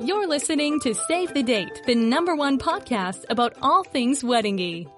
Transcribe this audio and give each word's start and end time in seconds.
You're 0.00 0.28
listening 0.28 0.78
to 0.80 0.94
Save 0.94 1.34
the 1.34 1.42
Date, 1.42 1.82
the 1.84 1.96
number 1.96 2.36
one 2.36 2.56
podcast 2.56 3.24
about 3.30 3.56
all 3.60 3.82
things 3.82 4.22
weddingy. 4.22 4.88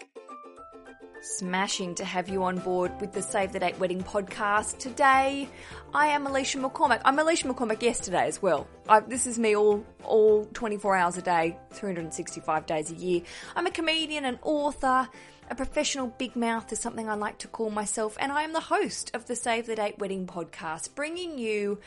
Smashing 1.23 1.95
to 1.95 2.05
have 2.05 2.29
you 2.29 2.43
on 2.45 2.59
board 2.59 2.93
with 3.01 3.15
the 3.15 3.23
Save 3.23 3.53
the 3.53 3.61
Date 3.61 3.79
Wedding 3.79 4.03
podcast. 4.03 4.77
Today, 4.77 5.49
I 5.95 6.07
am 6.09 6.27
Alicia 6.27 6.59
McCormack. 6.59 7.01
I'm 7.07 7.19
Alicia 7.19 7.49
McCormack 7.49 7.81
yesterday 7.81 8.27
as 8.27 8.43
well. 8.43 8.69
I, 8.91 9.01
this 9.01 9.27
is 9.27 9.39
me 9.39 9.57
all, 9.57 9.87
all 10.05 10.45
24 10.53 10.95
hours 10.95 11.17
a 11.17 11.23
day, 11.23 11.57
365 11.71 12.67
days 12.67 12.91
a 12.91 12.95
year. 12.95 13.23
I'm 13.57 13.67
a 13.67 13.71
comedian, 13.71 14.27
an 14.27 14.39
author, 14.43 15.09
a 15.49 15.55
professional 15.55 16.09
big 16.09 16.37
mouth 16.37 16.71
is 16.75 16.79
something 16.79 17.09
I 17.09 17.15
like 17.15 17.39
to 17.39 17.49
call 17.49 17.71
myself, 17.71 18.19
and 18.21 18.31
I 18.31 18.43
am 18.43 18.53
the 18.53 18.61
host 18.61 19.13
of 19.15 19.25
the 19.25 19.35
Save 19.35 19.65
the 19.65 19.77
Date 19.77 19.99
Wedding 19.99 20.27
podcast, 20.27 20.95
bringing 20.95 21.39
you 21.39 21.79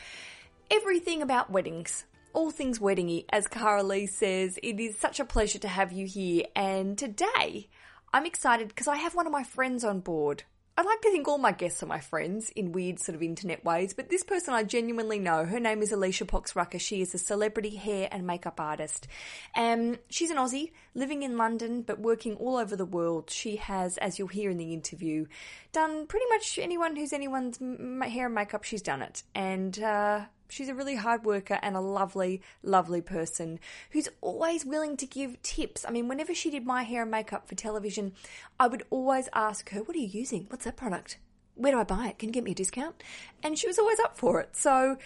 everything 0.68 1.22
about 1.22 1.48
weddings 1.48 2.06
all 2.34 2.50
things 2.50 2.78
weddingy, 2.78 3.24
as 3.30 3.46
Cara 3.46 3.82
Lee 3.82 4.06
says. 4.06 4.58
It 4.62 4.78
is 4.78 4.98
such 4.98 5.20
a 5.20 5.24
pleasure 5.24 5.58
to 5.60 5.68
have 5.68 5.92
you 5.92 6.06
here. 6.06 6.44
And 6.54 6.98
today, 6.98 7.68
I'm 8.12 8.26
excited 8.26 8.68
because 8.68 8.88
I 8.88 8.96
have 8.96 9.14
one 9.14 9.26
of 9.26 9.32
my 9.32 9.44
friends 9.44 9.84
on 9.84 10.00
board. 10.00 10.42
I 10.76 10.82
like 10.82 11.00
to 11.02 11.10
think 11.12 11.28
all 11.28 11.38
my 11.38 11.52
guests 11.52 11.84
are 11.84 11.86
my 11.86 12.00
friends 12.00 12.50
in 12.50 12.72
weird 12.72 12.98
sort 12.98 13.14
of 13.14 13.22
internet 13.22 13.64
ways, 13.64 13.94
but 13.94 14.08
this 14.08 14.24
person 14.24 14.54
I 14.54 14.64
genuinely 14.64 15.20
know. 15.20 15.44
Her 15.44 15.60
name 15.60 15.82
is 15.82 15.92
Alicia 15.92 16.24
Poxrucker. 16.24 16.80
She 16.80 17.00
is 17.00 17.14
a 17.14 17.18
celebrity 17.18 17.76
hair 17.76 18.08
and 18.10 18.26
makeup 18.26 18.58
artist. 18.58 19.06
Um, 19.54 19.98
she's 20.10 20.30
an 20.30 20.36
Aussie 20.36 20.72
living 20.94 21.22
in 21.22 21.36
London 21.36 21.82
but 21.82 21.98
working 21.98 22.36
all 22.36 22.56
over 22.56 22.76
the 22.76 22.84
world. 22.84 23.30
She 23.30 23.56
has, 23.56 23.98
as 23.98 24.18
you'll 24.18 24.28
hear 24.28 24.50
in 24.50 24.58
the 24.58 24.72
interview, 24.72 25.26
done 25.72 26.06
pretty 26.06 26.26
much 26.30 26.58
anyone 26.58 26.96
who's 26.96 27.12
anyone's 27.12 27.58
hair 27.58 28.26
and 28.26 28.34
makeup, 28.34 28.64
she's 28.64 28.82
done 28.82 29.02
it. 29.02 29.22
And 29.34 29.78
uh, 29.80 30.26
She's 30.48 30.68
a 30.68 30.74
really 30.74 30.94
hard 30.94 31.24
worker 31.24 31.58
and 31.62 31.74
a 31.74 31.80
lovely, 31.80 32.42
lovely 32.62 33.00
person 33.00 33.58
who's 33.90 34.08
always 34.20 34.64
willing 34.64 34.96
to 34.98 35.06
give 35.06 35.40
tips. 35.42 35.84
I 35.86 35.90
mean, 35.90 36.06
whenever 36.06 36.34
she 36.34 36.50
did 36.50 36.64
my 36.64 36.82
hair 36.82 37.02
and 37.02 37.10
makeup 37.10 37.48
for 37.48 37.54
television, 37.54 38.12
I 38.60 38.68
would 38.68 38.84
always 38.90 39.28
ask 39.32 39.70
her, 39.70 39.82
What 39.82 39.96
are 39.96 40.00
you 40.00 40.06
using? 40.06 40.46
What's 40.48 40.64
that 40.64 40.76
product? 40.76 41.18
Where 41.56 41.72
do 41.72 41.80
I 41.80 41.84
buy 41.84 42.08
it? 42.08 42.18
Can 42.18 42.28
you 42.28 42.32
get 42.32 42.44
me 42.44 42.52
a 42.52 42.54
discount? 42.54 43.02
And 43.42 43.58
she 43.58 43.66
was 43.66 43.78
always 43.78 43.98
up 44.00 44.16
for 44.16 44.40
it. 44.40 44.56
So 44.56 44.96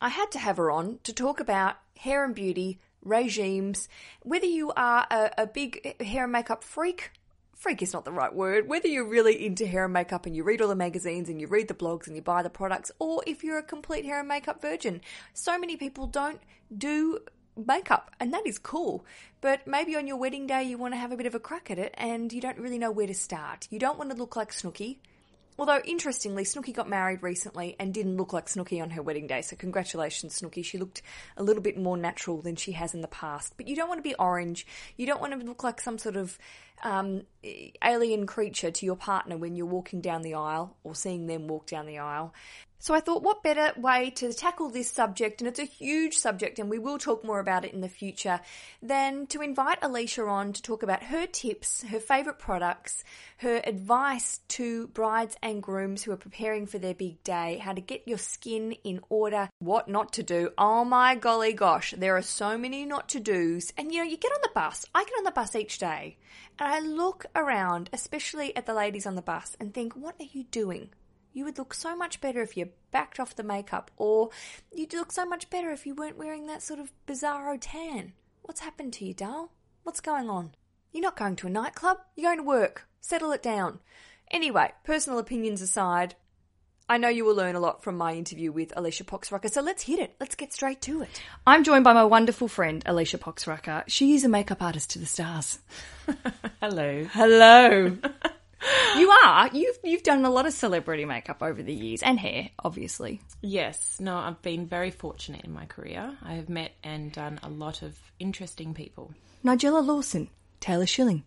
I 0.00 0.08
had 0.08 0.30
to 0.32 0.38
have 0.38 0.56
her 0.56 0.70
on 0.70 0.98
to 1.04 1.12
talk 1.12 1.40
about 1.40 1.76
hair 1.96 2.24
and 2.24 2.34
beauty, 2.34 2.78
regimes, 3.02 3.88
whether 4.22 4.46
you 4.46 4.72
are 4.72 5.06
a, 5.10 5.30
a 5.38 5.46
big 5.46 6.02
hair 6.02 6.24
and 6.24 6.32
makeup 6.32 6.64
freak 6.64 7.10
freak 7.60 7.82
is 7.82 7.92
not 7.92 8.06
the 8.06 8.12
right 8.12 8.34
word, 8.34 8.66
whether 8.66 8.88
you're 8.88 9.06
really 9.06 9.44
into 9.44 9.66
hair 9.66 9.84
and 9.84 9.92
makeup 9.92 10.24
and 10.24 10.34
you 10.34 10.42
read 10.42 10.62
all 10.62 10.68
the 10.68 10.74
magazines 10.74 11.28
and 11.28 11.42
you 11.42 11.46
read 11.46 11.68
the 11.68 11.74
blogs 11.74 12.06
and 12.06 12.16
you 12.16 12.22
buy 12.22 12.42
the 12.42 12.48
products, 12.48 12.90
or 12.98 13.22
if 13.26 13.44
you're 13.44 13.58
a 13.58 13.62
complete 13.62 14.06
hair 14.06 14.18
and 14.18 14.28
makeup 14.28 14.62
virgin. 14.62 15.02
So 15.34 15.58
many 15.58 15.76
people 15.76 16.06
don't 16.06 16.40
do 16.76 17.18
makeup, 17.66 18.12
and 18.18 18.32
that 18.32 18.46
is 18.46 18.58
cool. 18.58 19.04
But 19.42 19.66
maybe 19.66 19.94
on 19.94 20.06
your 20.06 20.16
wedding 20.16 20.46
day 20.46 20.62
you 20.62 20.78
want 20.78 20.94
to 20.94 20.98
have 20.98 21.12
a 21.12 21.18
bit 21.18 21.26
of 21.26 21.34
a 21.34 21.38
crack 21.38 21.70
at 21.70 21.78
it 21.78 21.94
and 21.98 22.32
you 22.32 22.40
don't 22.40 22.58
really 22.58 22.78
know 22.78 22.90
where 22.90 23.06
to 23.06 23.14
start. 23.14 23.68
You 23.70 23.78
don't 23.78 23.98
want 23.98 24.10
to 24.10 24.16
look 24.16 24.36
like 24.36 24.52
Snooki. 24.52 24.96
Although, 25.60 25.82
interestingly, 25.84 26.44
Snooki 26.44 26.72
got 26.72 26.88
married 26.88 27.22
recently 27.22 27.76
and 27.78 27.92
didn't 27.92 28.16
look 28.16 28.32
like 28.32 28.46
Snooki 28.46 28.82
on 28.82 28.88
her 28.88 29.02
wedding 29.02 29.26
day, 29.26 29.42
so 29.42 29.56
congratulations, 29.56 30.40
Snooki. 30.40 30.64
She 30.64 30.78
looked 30.78 31.02
a 31.36 31.42
little 31.42 31.62
bit 31.62 31.76
more 31.76 31.98
natural 31.98 32.40
than 32.40 32.56
she 32.56 32.72
has 32.72 32.94
in 32.94 33.02
the 33.02 33.08
past. 33.08 33.52
But 33.58 33.68
you 33.68 33.76
don't 33.76 33.86
want 33.86 33.98
to 33.98 34.08
be 34.08 34.14
orange. 34.14 34.66
You 34.96 35.04
don't 35.04 35.20
want 35.20 35.38
to 35.38 35.46
look 35.46 35.62
like 35.62 35.82
some 35.82 35.98
sort 35.98 36.16
of 36.16 36.38
um, 36.82 37.24
alien 37.84 38.24
creature 38.24 38.70
to 38.70 38.86
your 38.86 38.96
partner 38.96 39.36
when 39.36 39.54
you're 39.54 39.66
walking 39.66 40.00
down 40.00 40.22
the 40.22 40.32
aisle 40.32 40.78
or 40.82 40.94
seeing 40.94 41.26
them 41.26 41.46
walk 41.46 41.66
down 41.66 41.84
the 41.84 41.98
aisle. 41.98 42.32
So 42.82 42.94
I 42.94 43.00
thought, 43.00 43.22
what 43.22 43.42
better 43.42 43.78
way 43.78 44.08
to 44.16 44.32
tackle 44.32 44.70
this 44.70 44.90
subject, 44.90 45.42
and 45.42 45.48
it's 45.48 45.58
a 45.58 45.64
huge 45.64 46.16
subject, 46.16 46.58
and 46.58 46.70
we 46.70 46.78
will 46.78 46.96
talk 46.96 47.22
more 47.22 47.38
about 47.38 47.66
it 47.66 47.74
in 47.74 47.82
the 47.82 47.90
future, 47.90 48.40
than 48.80 49.26
to 49.26 49.42
invite 49.42 49.76
Alicia 49.82 50.24
on 50.24 50.54
to 50.54 50.62
talk 50.62 50.82
about 50.82 51.02
her 51.02 51.26
tips, 51.26 51.82
her 51.82 52.00
favourite 52.00 52.38
products, 52.38 53.04
her 53.36 53.60
advice 53.64 54.40
to 54.48 54.86
brides 54.88 55.36
and 55.42 55.62
grooms 55.62 56.02
who 56.02 56.12
are 56.12 56.16
preparing 56.16 56.64
for 56.64 56.78
their 56.78 56.94
big 56.94 57.22
day, 57.22 57.58
how 57.58 57.74
to 57.74 57.82
get 57.82 58.08
your 58.08 58.16
skin 58.16 58.72
in 58.82 59.00
order, 59.10 59.50
what 59.58 59.86
not 59.86 60.14
to 60.14 60.22
do. 60.22 60.48
Oh 60.56 60.82
my 60.82 61.16
golly 61.16 61.52
gosh, 61.52 61.92
there 61.98 62.16
are 62.16 62.22
so 62.22 62.56
many 62.56 62.86
not 62.86 63.10
to 63.10 63.20
do's. 63.20 63.74
And 63.76 63.92
you 63.92 63.98
know, 63.98 64.08
you 64.08 64.16
get 64.16 64.32
on 64.32 64.40
the 64.42 64.50
bus, 64.54 64.86
I 64.94 65.04
get 65.04 65.18
on 65.18 65.24
the 65.24 65.32
bus 65.32 65.54
each 65.54 65.76
day, 65.76 66.16
and 66.58 66.66
I 66.66 66.80
look 66.80 67.26
around, 67.36 67.90
especially 67.92 68.56
at 68.56 68.64
the 68.64 68.72
ladies 68.72 69.04
on 69.04 69.16
the 69.16 69.22
bus, 69.22 69.54
and 69.60 69.74
think, 69.74 69.94
what 69.94 70.14
are 70.18 70.28
you 70.32 70.44
doing? 70.44 70.88
You 71.32 71.44
would 71.44 71.58
look 71.58 71.74
so 71.74 71.94
much 71.94 72.20
better 72.20 72.42
if 72.42 72.56
you 72.56 72.70
backed 72.90 73.20
off 73.20 73.36
the 73.36 73.42
makeup, 73.42 73.90
or 73.96 74.30
you'd 74.74 74.92
look 74.92 75.12
so 75.12 75.24
much 75.24 75.48
better 75.50 75.70
if 75.70 75.86
you 75.86 75.94
weren't 75.94 76.18
wearing 76.18 76.46
that 76.46 76.62
sort 76.62 76.80
of 76.80 76.92
bizarro 77.06 77.58
tan. 77.60 78.12
What's 78.42 78.60
happened 78.60 78.92
to 78.94 79.04
you, 79.04 79.14
doll? 79.14 79.52
What's 79.82 80.00
going 80.00 80.28
on? 80.28 80.52
You're 80.92 81.02
not 81.02 81.16
going 81.16 81.36
to 81.36 81.46
a 81.46 81.50
nightclub, 81.50 81.98
you're 82.16 82.30
going 82.30 82.38
to 82.38 82.44
work. 82.44 82.88
Settle 83.00 83.32
it 83.32 83.42
down. 83.42 83.78
Anyway, 84.30 84.72
personal 84.84 85.18
opinions 85.18 85.62
aside, 85.62 86.16
I 86.90 86.98
know 86.98 87.08
you 87.08 87.24
will 87.24 87.36
learn 87.36 87.54
a 87.54 87.60
lot 87.60 87.84
from 87.84 87.96
my 87.96 88.14
interview 88.14 88.50
with 88.50 88.72
Alicia 88.76 89.04
Poxrucker, 89.04 89.48
so 89.48 89.62
let's 89.62 89.84
hit 89.84 90.00
it. 90.00 90.16
Let's 90.18 90.34
get 90.34 90.52
straight 90.52 90.82
to 90.82 91.02
it. 91.02 91.22
I'm 91.46 91.62
joined 91.62 91.84
by 91.84 91.92
my 91.92 92.02
wonderful 92.02 92.48
friend, 92.48 92.82
Alicia 92.84 93.18
Poxrucker. 93.18 93.84
She 93.86 94.14
is 94.14 94.24
a 94.24 94.28
makeup 94.28 94.60
artist 94.60 94.90
to 94.90 94.98
the 94.98 95.06
stars. 95.06 95.60
Hello. 96.60 97.04
Hello. 97.04 97.96
you 98.96 99.10
are. 99.24 99.48
You've 99.52 99.78
you've 99.82 100.02
done 100.02 100.24
a 100.24 100.30
lot 100.30 100.46
of 100.46 100.52
celebrity 100.52 101.04
makeup 101.04 101.42
over 101.42 101.62
the 101.62 101.72
years 101.72 102.02
and 102.02 102.18
hair, 102.18 102.50
obviously. 102.58 103.20
Yes. 103.40 103.98
No, 104.00 104.16
I've 104.16 104.42
been 104.42 104.66
very 104.66 104.90
fortunate 104.90 105.44
in 105.44 105.52
my 105.52 105.66
career. 105.66 106.16
I 106.22 106.34
have 106.34 106.48
met 106.48 106.72
and 106.82 107.12
done 107.12 107.40
a 107.42 107.48
lot 107.48 107.82
of 107.82 107.98
interesting 108.18 108.74
people. 108.74 109.14
Nigella 109.44 109.84
Lawson, 109.84 110.28
Taylor 110.60 110.86
Schilling 110.86 111.24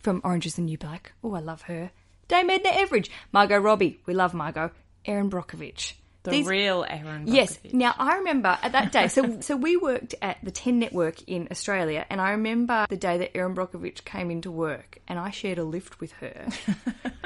from 0.00 0.20
Orange 0.24 0.46
is 0.46 0.54
the 0.56 0.62
New 0.62 0.78
Black. 0.78 1.12
Oh, 1.24 1.34
I 1.34 1.40
love 1.40 1.62
her. 1.62 1.90
Dame 2.28 2.50
Edna 2.50 2.70
Everage, 2.70 3.08
Margot 3.32 3.58
Robbie. 3.58 4.00
We 4.06 4.14
love 4.14 4.34
Margot. 4.34 4.70
Erin 5.04 5.30
Brockovich. 5.30 5.94
The 6.26 6.32
These, 6.32 6.46
real 6.46 6.84
Erin. 6.88 7.26
Brockovich. 7.26 7.34
Yes. 7.34 7.58
Now 7.72 7.94
I 7.98 8.16
remember 8.16 8.58
at 8.62 8.72
that 8.72 8.92
day. 8.92 9.08
So 9.08 9.40
so 9.40 9.56
we 9.56 9.76
worked 9.76 10.14
at 10.20 10.38
the 10.42 10.50
Ten 10.50 10.78
Network 10.78 11.22
in 11.28 11.48
Australia, 11.50 12.04
and 12.10 12.20
I 12.20 12.30
remember 12.32 12.86
the 12.88 12.96
day 12.96 13.18
that 13.18 13.36
Erin 13.36 13.54
Brockovich 13.54 14.04
came 14.04 14.30
into 14.30 14.50
work, 14.50 14.98
and 15.06 15.18
I 15.18 15.30
shared 15.30 15.58
a 15.58 15.64
lift 15.64 16.00
with 16.00 16.12
her. 16.12 16.48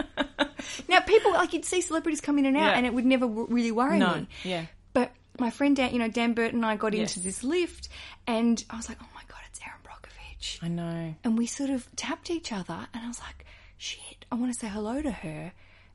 now 0.89 1.01
people 1.01 1.33
like 1.33 1.53
you'd 1.53 1.65
see 1.65 1.81
celebrities 1.81 2.21
come 2.21 2.39
in 2.39 2.47
and 2.47 2.57
out, 2.57 2.73
yeah. 2.73 2.77
and 2.77 2.87
it 2.87 2.93
would 2.93 3.07
never 3.07 3.27
really 3.27 3.73
worry 3.73 3.99
no. 3.99 4.15
me. 4.15 4.29
Yeah. 4.45 4.67
But 4.93 5.13
my 5.39 5.51
friend 5.51 5.75
Dan, 5.75 5.93
you 5.93 5.99
know 5.99 6.09
Dan 6.09 6.35
Burton, 6.35 6.59
and 6.59 6.67
I 6.67 6.77
got 6.77 6.93
yes. 6.93 7.17
into 7.17 7.27
this 7.27 7.43
lift, 7.43 7.89
and 8.27 8.63
I 8.69 8.77
was 8.77 8.89
like, 8.89 8.99
oh 9.03 9.09
my 9.15 9.23
god, 9.29 9.41
it's 9.49 9.61
Erin 9.61 9.81
Brockovich. 9.83 10.63
I 10.63 10.69
know. 10.69 11.15
And 11.25 11.39
we 11.39 11.47
sort 11.47 11.71
of 11.71 11.89
tapped 11.97 12.31
each 12.31 12.53
other, 12.53 12.87
and 12.93 13.05
I 13.05 13.09
was 13.09 13.21
like, 13.21 13.47
shit, 13.79 14.27
I 14.31 14.35
want 14.35 14.53
to 14.53 14.59
say 14.59 14.69
hello 14.69 15.01
to 15.01 15.11
her. 15.11 15.53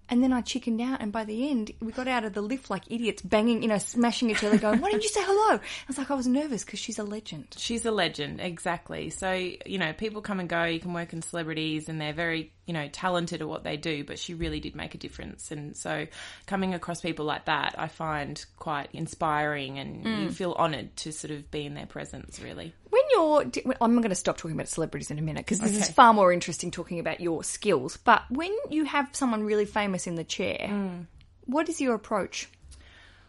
And 0.09 0.23
then 0.23 0.31
I 0.33 0.41
chickened 0.41 0.81
out, 0.81 1.01
and 1.01 1.11
by 1.11 1.23
the 1.23 1.49
end, 1.49 1.71
we 1.81 1.91
got 1.91 2.07
out 2.07 2.25
of 2.25 2.33
the 2.33 2.41
lift 2.41 2.69
like 2.69 2.83
idiots, 2.89 3.21
banging, 3.21 3.61
you 3.63 3.67
know, 3.67 3.77
smashing 3.77 4.29
each 4.29 4.43
other, 4.43 4.57
going, 4.57 4.79
"Why 4.79 4.91
didn't 4.91 5.03
you 5.03 5.09
say 5.09 5.23
hello?" 5.23 5.55
I 5.57 5.61
was 5.87 5.97
like, 5.97 6.11
I 6.11 6.15
was 6.15 6.27
nervous 6.27 6.63
because 6.63 6.79
she's 6.79 6.99
a 6.99 7.03
legend. 7.03 7.55
She's 7.57 7.85
a 7.85 7.91
legend, 7.91 8.39
exactly. 8.39 9.09
So 9.09 9.31
you 9.33 9.77
know, 9.77 9.93
people 9.93 10.21
come 10.21 10.39
and 10.39 10.47
go. 10.47 10.63
You 10.63 10.79
can 10.79 10.93
work 10.93 11.13
in 11.13 11.21
celebrities, 11.21 11.89
and 11.89 11.99
they're 11.99 12.13
very, 12.13 12.53
you 12.65 12.73
know, 12.73 12.87
talented 12.89 13.41
at 13.41 13.47
what 13.47 13.63
they 13.63 13.77
do. 13.77 14.03
But 14.03 14.19
she 14.19 14.33
really 14.33 14.59
did 14.59 14.75
make 14.75 14.95
a 14.95 14.97
difference, 14.97 15.51
and 15.51 15.75
so 15.75 16.07
coming 16.45 16.73
across 16.73 17.01
people 17.01 17.25
like 17.25 17.45
that, 17.45 17.75
I 17.77 17.87
find 17.87 18.43
quite 18.57 18.89
inspiring, 18.93 19.79
and 19.79 20.05
mm. 20.05 20.23
you 20.23 20.29
feel 20.29 20.53
honoured 20.53 20.95
to 20.97 21.11
sort 21.11 21.31
of 21.31 21.49
be 21.49 21.65
in 21.65 21.73
their 21.73 21.87
presence, 21.87 22.39
really 22.39 22.73
you're, 23.11 23.75
I'm 23.81 23.95
going 23.95 24.09
to 24.09 24.15
stop 24.15 24.37
talking 24.37 24.55
about 24.55 24.67
celebrities 24.67 25.11
in 25.11 25.19
a 25.19 25.21
minute 25.21 25.45
because 25.45 25.59
this 25.59 25.71
okay. 25.71 25.81
is 25.81 25.89
far 25.89 26.13
more 26.13 26.31
interesting 26.31 26.71
talking 26.71 26.99
about 26.99 27.19
your 27.19 27.43
skills. 27.43 27.97
But 27.97 28.23
when 28.29 28.55
you 28.69 28.85
have 28.85 29.09
someone 29.13 29.43
really 29.43 29.65
famous 29.65 30.07
in 30.07 30.15
the 30.15 30.23
chair, 30.23 30.67
mm. 30.69 31.05
what 31.45 31.69
is 31.69 31.81
your 31.81 31.95
approach? 31.95 32.49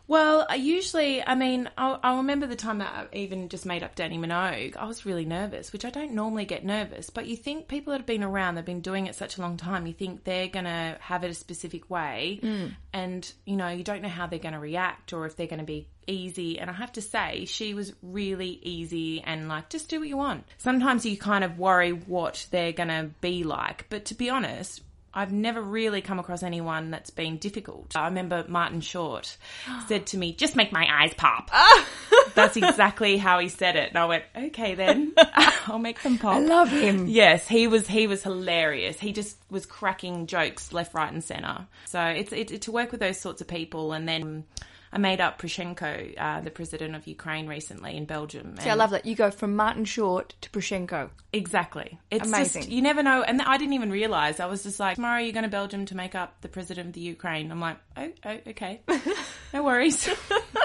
Well, 0.08 0.46
I 0.48 0.54
usually, 0.54 1.24
I 1.26 1.34
mean, 1.34 1.68
I'll, 1.76 1.98
I'll, 2.02 2.16
remember 2.18 2.46
the 2.46 2.56
time 2.56 2.78
that 2.78 3.08
I 3.12 3.16
even 3.16 3.48
just 3.48 3.66
made 3.66 3.82
up 3.82 3.97
Dannii 3.97 4.20
Minogue. 4.20 4.76
I 4.76 4.86
was 4.86 5.04
really 5.04 5.24
nervous, 5.24 5.72
which 5.72 5.84
I 5.84 5.91
don't 5.91 6.12
normally 6.12 6.44
get 6.44 6.64
nervous. 6.64 7.10
But 7.10 7.26
you 7.26 7.36
think 7.36 7.66
people 7.66 7.91
that 7.91 8.00
have 8.00 8.06
been 8.06 8.22
around, 8.22 8.54
they've 8.54 8.64
been 8.64 8.80
doing 8.80 9.06
it 9.06 9.16
such 9.16 9.36
a 9.36 9.41
long 9.41 9.56
time, 9.56 9.86
you 9.86 9.92
think 9.92 10.22
they're 10.22 10.48
going 10.48 10.64
to 10.64 10.97
have 11.00 11.24
it 11.24 11.30
a 11.30 11.34
specific 11.34 11.91
way. 11.91 12.38
Mm. 12.42 12.76
And, 12.92 13.32
you 13.44 13.56
know, 13.56 13.68
you 13.68 13.82
don't 13.82 14.03
know 14.03 14.08
how 14.08 14.26
they're 14.26 14.38
going 14.38 14.54
to 14.54 14.60
react 14.60 15.12
or 15.12 15.26
if 15.26 15.36
they're 15.36 15.48
going 15.48 15.58
to 15.58 15.64
be 15.64 15.88
easy. 16.06 16.59
And 16.60 16.70
I 16.70 16.74
have 16.74 16.92
to 16.92 17.02
say, 17.02 17.44
she 17.44 17.74
was 17.74 17.92
really 18.00 18.60
easy 18.62 19.20
and 19.22 19.48
like, 19.48 19.70
just 19.70 19.88
do 19.88 19.98
what 19.98 20.09
you 20.09 20.16
want. 20.16 20.44
Sometimes 20.59 21.04
you 21.04 21.16
kind 21.16 21.42
of 21.42 21.59
worry 21.59 21.91
what 21.91 22.47
they're 22.52 22.72
going 22.72 22.88
to 22.88 23.10
be 23.20 23.42
like. 23.42 23.86
But 23.88 24.06
to 24.06 24.14
be 24.14 24.30
honest, 24.30 24.82
I've 25.16 25.33
never 25.33 25.63
really 25.63 26.03
come 26.03 26.18
across 26.18 26.42
anyone 26.42 26.91
that's 26.91 27.09
been 27.09 27.39
difficult. 27.39 27.97
I 27.97 28.04
remember 28.04 28.45
Martin 28.47 28.83
Short 28.83 29.36
said 29.89 30.07
to 30.09 30.18
me, 30.18 30.34
just 30.34 30.54
make 30.54 30.72
my 30.72 30.86
eyes 30.89 31.15
pop. 31.15 31.51
that's 32.34 32.57
exactly 32.57 33.16
how 33.16 33.39
he 33.39 33.48
said 33.48 33.77
it. 33.77 33.89
And 33.89 33.98
I 33.98 34.04
went, 34.04 34.24
okay 34.36 34.74
then, 34.74 35.15
I'll 35.66 35.78
make 35.78 36.03
them 36.03 36.18
pop. 36.18 36.34
I 36.36 36.41
love 36.41 36.68
him. 36.68 37.07
Yes, 37.07 37.48
he 37.48 37.66
was, 37.66 37.86
he 37.86 38.07
was 38.07 38.22
hilarious. 38.22 39.01
He 39.01 39.13
just 39.13 39.39
was 39.51 39.65
cracking 39.65 40.27
jokes 40.27 40.72
left, 40.72 40.92
right 40.92 41.10
and 41.10 41.24
center. 41.24 41.66
So 41.86 42.01
it's, 42.03 42.33
it, 42.33 42.62
to 42.62 42.72
work 42.72 42.92
with 42.92 43.01
those 43.01 43.19
sorts 43.19 43.41
of 43.41 43.48
people 43.48 43.95
and 43.95 44.07
then 44.07 44.45
I 44.92 44.98
made 44.98 45.21
up 45.21 45.41
Poroshenko, 45.41 46.15
uh, 46.18 46.41
the 46.41 46.50
president 46.50 46.94
of 46.94 47.06
Ukraine, 47.06 47.47
recently 47.47 47.97
in 47.97 48.04
Belgium. 48.04 48.56
See, 48.60 48.71
I 48.71 48.74
love 48.74 48.91
that. 48.91 49.06
You 49.06 49.15
go 49.15 49.30
from 49.30 49.56
Martin 49.56 49.84
Short 49.84 50.34
to 50.41 50.50
Poroshenko. 50.50 51.10
Exactly. 51.33 51.98
It's 52.10 52.28
Amazing. 52.28 52.62
just 52.62 52.72
you 52.72 52.83
never 52.83 53.03
know, 53.03 53.22
and 53.22 53.42
I 53.42 53.56
didn't 53.59 53.74
even 53.74 53.91
realize. 53.91 54.41
I 54.41 54.47
was 54.47 54.62
just 54.62 54.80
like, 54.80 54.97
tomorrow 54.97 55.21
you're 55.21 55.33
going 55.33 55.44
to 55.44 55.50
Belgium 55.50 55.86
to 55.86 55.97
make 55.97 56.15
up 56.15 56.41
the 56.41 56.48
president 56.48 56.88
of 56.88 56.92
the 56.94 57.00
Ukraine. 57.00 57.50
I'm 57.50 57.60
like, 57.60 57.78
oh, 57.97 58.12
oh 58.24 58.38
okay, 58.48 58.80
no 59.53 59.62
worries. 59.62 60.09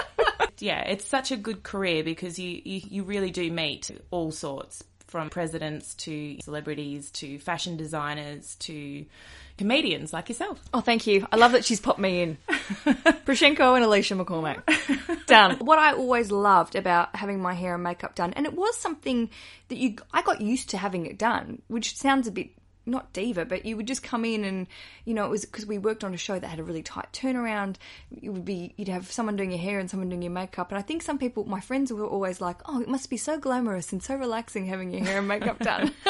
yeah, 0.58 0.82
it's 0.82 1.06
such 1.06 1.32
a 1.32 1.36
good 1.36 1.62
career 1.62 2.04
because 2.04 2.38
you, 2.38 2.60
you 2.64 2.80
you 2.84 3.02
really 3.02 3.30
do 3.30 3.50
meet 3.50 3.90
all 4.10 4.30
sorts 4.30 4.84
from 5.12 5.28
presidents 5.28 5.94
to 5.94 6.38
celebrities 6.42 7.10
to 7.10 7.38
fashion 7.38 7.76
designers 7.76 8.54
to 8.56 9.04
comedians 9.58 10.10
like 10.12 10.30
yourself. 10.30 10.58
Oh, 10.72 10.80
thank 10.80 11.06
you. 11.06 11.26
I 11.30 11.36
love 11.36 11.52
that 11.52 11.66
she's 11.66 11.80
popped 11.80 11.98
me 11.98 12.22
in. 12.22 12.38
Poroshenko 13.24 13.74
and 13.76 13.84
Alicia 13.84 14.14
McCormack. 14.14 15.26
done. 15.26 15.56
What 15.58 15.78
I 15.78 15.92
always 15.92 16.30
loved 16.30 16.74
about 16.74 17.14
having 17.16 17.40
my 17.40 17.54
hair 17.54 17.74
and 17.74 17.82
makeup 17.82 18.14
done, 18.14 18.32
and 18.34 18.46
it 18.46 18.54
was 18.54 18.76
something 18.76 19.30
that 19.68 19.78
you, 19.78 19.96
I 20.12 20.22
got 20.22 20.40
used 20.40 20.70
to 20.70 20.78
having 20.78 21.06
it 21.06 21.18
done, 21.18 21.62
which 21.68 21.96
sounds 21.96 22.26
a 22.26 22.32
bit 22.32 22.50
not 22.86 23.12
diva, 23.12 23.44
but 23.44 23.64
you 23.64 23.76
would 23.76 23.86
just 23.86 24.02
come 24.02 24.24
in 24.24 24.44
and, 24.44 24.66
you 25.04 25.14
know, 25.14 25.24
it 25.24 25.30
was 25.30 25.44
because 25.44 25.66
we 25.66 25.78
worked 25.78 26.04
on 26.04 26.14
a 26.14 26.16
show 26.16 26.38
that 26.38 26.46
had 26.46 26.58
a 26.58 26.64
really 26.64 26.82
tight 26.82 27.12
turnaround. 27.12 27.76
It 28.20 28.30
would 28.30 28.44
be, 28.44 28.74
you'd 28.76 28.88
have 28.88 29.10
someone 29.10 29.36
doing 29.36 29.50
your 29.50 29.60
hair 29.60 29.78
and 29.78 29.90
someone 29.90 30.08
doing 30.08 30.22
your 30.22 30.32
makeup. 30.32 30.70
And 30.70 30.78
I 30.78 30.82
think 30.82 31.02
some 31.02 31.18
people, 31.18 31.44
my 31.44 31.60
friends 31.60 31.92
were 31.92 32.06
always 32.06 32.40
like, 32.40 32.58
oh, 32.66 32.80
it 32.80 32.88
must 32.88 33.10
be 33.10 33.16
so 33.16 33.38
glamorous 33.38 33.92
and 33.92 34.02
so 34.02 34.14
relaxing 34.14 34.66
having 34.66 34.90
your 34.90 35.04
hair 35.04 35.18
and 35.18 35.28
makeup 35.28 35.58
done. 35.58 35.92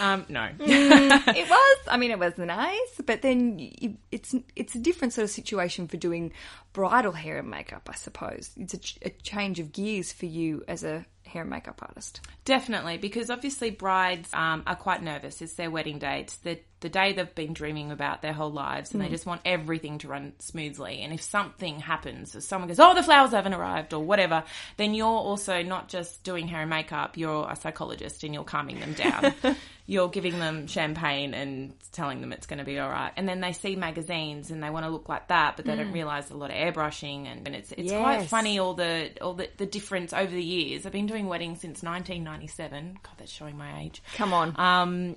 Um, 0.00 0.24
no. 0.28 0.48
Mm, 0.60 1.36
it 1.36 1.48
was. 1.48 1.78
I 1.88 1.96
mean, 1.98 2.10
it 2.10 2.18
was 2.18 2.38
nice, 2.38 3.00
but 3.04 3.22
then 3.22 3.58
you, 3.58 3.96
it's 4.10 4.34
it's 4.56 4.74
a 4.74 4.78
different 4.78 5.12
sort 5.12 5.24
of 5.24 5.30
situation 5.30 5.88
for 5.88 5.96
doing 5.96 6.32
bridal 6.72 7.12
hair 7.12 7.38
and 7.38 7.50
makeup. 7.50 7.88
I 7.92 7.96
suppose 7.96 8.50
it's 8.56 8.74
a, 8.74 8.78
ch- 8.78 8.98
a 9.02 9.10
change 9.10 9.58
of 9.60 9.72
gears 9.72 10.12
for 10.12 10.26
you 10.26 10.64
as 10.68 10.84
a 10.84 11.04
hair 11.30 11.42
and 11.42 11.50
makeup 11.50 11.80
artist. 11.82 12.20
Definitely, 12.44 12.98
because 12.98 13.30
obviously 13.30 13.70
brides 13.70 14.28
um, 14.32 14.62
are 14.66 14.76
quite 14.76 15.02
nervous. 15.02 15.40
It's 15.40 15.54
their 15.54 15.70
wedding 15.70 15.98
day. 15.98 16.20
It's 16.20 16.36
the, 16.38 16.58
the 16.80 16.88
day 16.88 17.12
they've 17.12 17.34
been 17.34 17.52
dreaming 17.52 17.90
about 17.90 18.22
their 18.22 18.32
whole 18.32 18.50
lives, 18.50 18.92
and 18.92 19.02
they 19.02 19.08
just 19.08 19.26
want 19.26 19.42
everything 19.44 19.98
to 19.98 20.08
run 20.08 20.32
smoothly. 20.38 21.02
And 21.02 21.12
if 21.12 21.22
something 21.22 21.80
happens, 21.80 22.34
if 22.34 22.42
someone 22.42 22.68
goes, 22.68 22.80
"Oh, 22.80 22.94
the 22.94 23.02
flowers 23.02 23.30
haven't 23.30 23.54
arrived," 23.54 23.94
or 23.94 24.04
whatever, 24.04 24.44
then 24.76 24.94
you're 24.94 25.06
also 25.06 25.62
not 25.62 25.88
just 25.88 26.24
doing 26.24 26.48
hair 26.48 26.60
and 26.60 26.70
makeup. 26.70 27.16
You're 27.16 27.50
a 27.50 27.56
psychologist, 27.56 28.24
and 28.24 28.34
you're 28.34 28.44
calming 28.44 28.80
them 28.80 28.94
down. 28.94 29.34
you're 29.90 30.08
giving 30.08 30.38
them 30.38 30.68
champagne 30.68 31.34
and 31.34 31.74
telling 31.90 32.20
them 32.20 32.32
it's 32.32 32.46
going 32.46 32.60
to 32.60 32.64
be 32.64 32.78
all 32.78 32.88
right. 32.88 33.12
And 33.16 33.28
then 33.28 33.40
they 33.40 33.50
see 33.50 33.74
magazines 33.74 34.52
and 34.52 34.62
they 34.62 34.70
want 34.70 34.86
to 34.86 34.88
look 34.90 35.08
like 35.08 35.26
that, 35.28 35.56
but 35.56 35.64
they 35.64 35.74
don't 35.74 35.90
realize 35.90 36.30
a 36.30 36.36
lot 36.36 36.50
of 36.50 36.56
airbrushing 36.56 37.26
and, 37.26 37.44
and 37.44 37.56
it's 37.56 37.72
it's 37.72 37.90
quite 37.90 38.26
funny 38.26 38.60
all 38.60 38.74
the 38.74 39.10
all 39.20 39.34
the, 39.34 39.48
the 39.56 39.66
difference 39.66 40.12
over 40.12 40.30
the 40.30 40.42
years. 40.42 40.86
I've 40.86 40.92
been 40.92 41.06
doing 41.06 41.19
weddings 41.28 41.60
since 41.60 41.82
1997. 41.82 42.98
God, 43.02 43.12
that's 43.18 43.30
showing 43.30 43.56
my 43.56 43.82
age. 43.82 44.02
Come 44.16 44.32
on. 44.32 44.54
Um, 44.58 45.16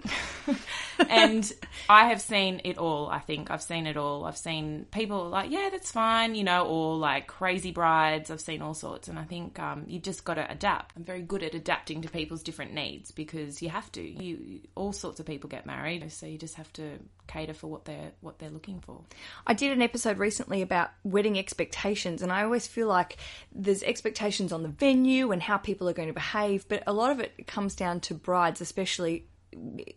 and 1.09 1.51
I 1.89 2.07
have 2.07 2.21
seen 2.21 2.61
it 2.63 2.77
all. 2.77 3.07
I 3.07 3.19
think 3.19 3.51
I've 3.51 3.61
seen 3.61 3.87
it 3.87 3.97
all. 3.97 4.25
I've 4.25 4.37
seen 4.37 4.85
people 4.91 5.29
like, 5.29 5.51
yeah, 5.51 5.69
that's 5.71 5.91
fine, 5.91 6.35
you 6.35 6.43
know, 6.43 6.65
or 6.65 6.97
like 6.97 7.27
crazy 7.27 7.71
brides. 7.71 8.31
I've 8.31 8.41
seen 8.41 8.61
all 8.61 8.73
sorts, 8.73 9.07
and 9.07 9.17
I 9.17 9.23
think 9.23 9.59
um, 9.59 9.85
you've 9.87 10.03
just 10.03 10.23
got 10.23 10.35
to 10.35 10.49
adapt. 10.51 10.95
I'm 10.95 11.03
very 11.03 11.21
good 11.21 11.43
at 11.43 11.55
adapting 11.55 12.01
to 12.01 12.09
people's 12.09 12.43
different 12.43 12.73
needs 12.73 13.11
because 13.11 13.61
you 13.61 13.69
have 13.69 13.91
to. 13.93 14.01
You 14.01 14.61
all 14.75 14.93
sorts 14.93 15.19
of 15.19 15.25
people 15.25 15.49
get 15.49 15.65
married, 15.65 16.11
so 16.11 16.25
you 16.25 16.37
just 16.37 16.55
have 16.55 16.71
to 16.73 16.99
cater 17.27 17.53
for 17.53 17.67
what 17.67 17.85
they're 17.85 18.11
what 18.21 18.39
they're 18.39 18.49
looking 18.49 18.79
for. 18.79 19.01
I 19.47 19.53
did 19.53 19.71
an 19.71 19.81
episode 19.81 20.17
recently 20.17 20.61
about 20.61 20.91
wedding 21.03 21.37
expectations, 21.39 22.21
and 22.21 22.31
I 22.31 22.43
always 22.43 22.67
feel 22.67 22.87
like 22.87 23.17
there's 23.53 23.83
expectations 23.83 24.51
on 24.51 24.63
the 24.63 24.69
venue 24.69 25.31
and 25.31 25.41
how 25.41 25.57
people 25.57 25.87
are 25.89 25.92
going 25.93 26.07
to 26.09 26.13
behave, 26.13 26.67
but 26.67 26.83
a 26.87 26.93
lot 26.93 27.11
of 27.11 27.19
it 27.19 27.47
comes 27.47 27.75
down 27.75 27.99
to 28.01 28.13
brides, 28.13 28.61
especially 28.61 29.25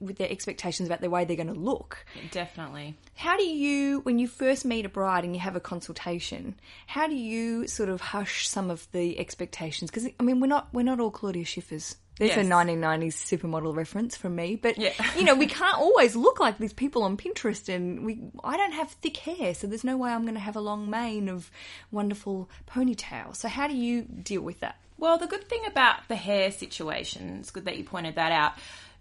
with 0.00 0.16
their 0.18 0.30
expectations 0.30 0.86
about 0.88 1.00
the 1.00 1.10
way 1.10 1.24
they're 1.24 1.36
going 1.36 1.46
to 1.46 1.54
look. 1.54 2.04
Definitely. 2.30 2.94
How 3.14 3.36
do 3.36 3.44
you, 3.44 4.00
when 4.00 4.18
you 4.18 4.28
first 4.28 4.64
meet 4.64 4.84
a 4.84 4.88
bride 4.88 5.24
and 5.24 5.34
you 5.34 5.40
have 5.40 5.56
a 5.56 5.60
consultation, 5.60 6.60
how 6.86 7.06
do 7.06 7.14
you 7.14 7.66
sort 7.66 7.88
of 7.88 8.00
hush 8.00 8.48
some 8.48 8.70
of 8.70 8.86
the 8.92 9.18
expectations? 9.18 9.90
Because 9.90 10.08
I 10.18 10.22
mean, 10.22 10.40
we're 10.40 10.46
not 10.46 10.68
we're 10.72 10.82
not 10.82 11.00
all 11.00 11.10
Claudia 11.10 11.44
Schiffers. 11.44 11.96
There's 12.18 12.36
a 12.38 12.40
1990s 12.48 13.12
supermodel 13.12 13.76
reference 13.76 14.16
from 14.16 14.36
me, 14.36 14.56
but 14.56 14.78
Yeah. 14.78 14.92
you 15.18 15.24
know, 15.24 15.34
we 15.34 15.46
can't 15.46 15.76
always 15.76 16.16
look 16.16 16.40
like 16.40 16.56
these 16.56 16.72
people 16.72 17.02
on 17.02 17.18
Pinterest, 17.18 17.68
and 17.68 18.06
we 18.06 18.22
I 18.42 18.56
don't 18.56 18.72
have 18.72 18.90
thick 18.90 19.18
hair, 19.18 19.54
so 19.54 19.66
there's 19.66 19.84
no 19.84 19.96
way 19.98 20.10
I'm 20.10 20.22
going 20.22 20.34
to 20.34 20.40
have 20.40 20.56
a 20.56 20.60
long 20.60 20.88
mane 20.88 21.28
of 21.28 21.50
wonderful 21.90 22.48
ponytail. 22.66 23.36
So 23.36 23.48
how 23.48 23.68
do 23.68 23.76
you 23.76 24.02
deal 24.02 24.40
with 24.40 24.60
that? 24.60 24.76
Well, 24.98 25.18
the 25.18 25.26
good 25.26 25.44
thing 25.48 25.62
about 25.66 26.08
the 26.08 26.16
hair 26.16 26.50
situation, 26.50 27.38
it's 27.40 27.50
good 27.50 27.66
that 27.66 27.76
you 27.76 27.84
pointed 27.84 28.14
that 28.16 28.32
out. 28.32 28.52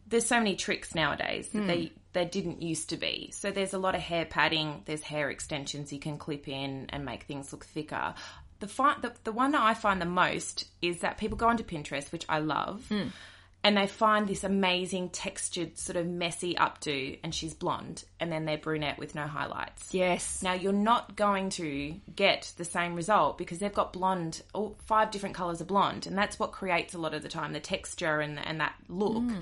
There's 0.07 0.25
so 0.25 0.37
many 0.37 0.55
tricks 0.55 0.93
nowadays 0.93 1.49
that 1.49 1.65
they 1.65 1.85
hmm. 1.85 1.93
there 2.13 2.25
didn't 2.25 2.61
used 2.61 2.89
to 2.89 2.97
be. 2.97 3.31
So 3.33 3.49
there's 3.49 3.73
a 3.73 3.79
lot 3.79 3.95
of 3.95 4.01
hair 4.01 4.25
padding, 4.25 4.83
there's 4.85 5.01
hair 5.01 5.29
extensions 5.29 5.91
you 5.91 5.99
can 5.99 6.17
clip 6.17 6.47
in 6.47 6.87
and 6.89 7.05
make 7.05 7.23
things 7.23 7.51
look 7.51 7.65
thicker. 7.65 8.13
The, 8.59 8.67
fi- 8.67 8.97
the 9.01 9.13
the 9.23 9.31
one 9.31 9.51
that 9.51 9.63
I 9.63 9.73
find 9.73 9.99
the 9.99 10.05
most 10.05 10.65
is 10.81 10.99
that 10.99 11.17
people 11.17 11.37
go 11.37 11.47
onto 11.47 11.63
Pinterest, 11.63 12.11
which 12.11 12.25
I 12.29 12.39
love, 12.39 12.85
hmm. 12.89 13.07
And 13.65 13.75
they 13.75 13.87
find 13.87 14.27
this 14.27 14.43
amazing 14.43 15.09
textured 15.09 15.75
sort 15.75 15.95
of 15.95 16.05
messy 16.05 16.53
updo, 16.53 17.17
and 17.23 17.33
she's 17.33 17.55
blonde, 17.55 18.03
and 18.19 18.31
then 18.31 18.45
they're 18.45 18.59
brunette 18.59 18.99
with 18.99 19.15
no 19.15 19.25
highlights. 19.25 19.91
Yes. 19.91 20.43
Now 20.43 20.53
you're 20.53 20.71
not 20.71 21.15
going 21.15 21.49
to 21.51 21.95
get 22.15 22.53
the 22.57 22.63
same 22.63 22.93
result 22.93 23.39
because 23.39 23.57
they've 23.57 23.73
got 23.73 23.91
blonde, 23.91 24.43
all 24.53 24.77
five 24.85 25.09
different 25.09 25.33
colors 25.33 25.61
of 25.61 25.67
blonde, 25.67 26.05
and 26.05 26.15
that's 26.15 26.37
what 26.37 26.51
creates 26.51 26.93
a 26.93 26.99
lot 26.99 27.15
of 27.15 27.23
the 27.23 27.27
time 27.27 27.53
the 27.53 27.59
texture 27.59 28.19
and 28.19 28.37
and 28.37 28.61
that 28.61 28.75
look. 28.87 29.23
Mm. 29.23 29.41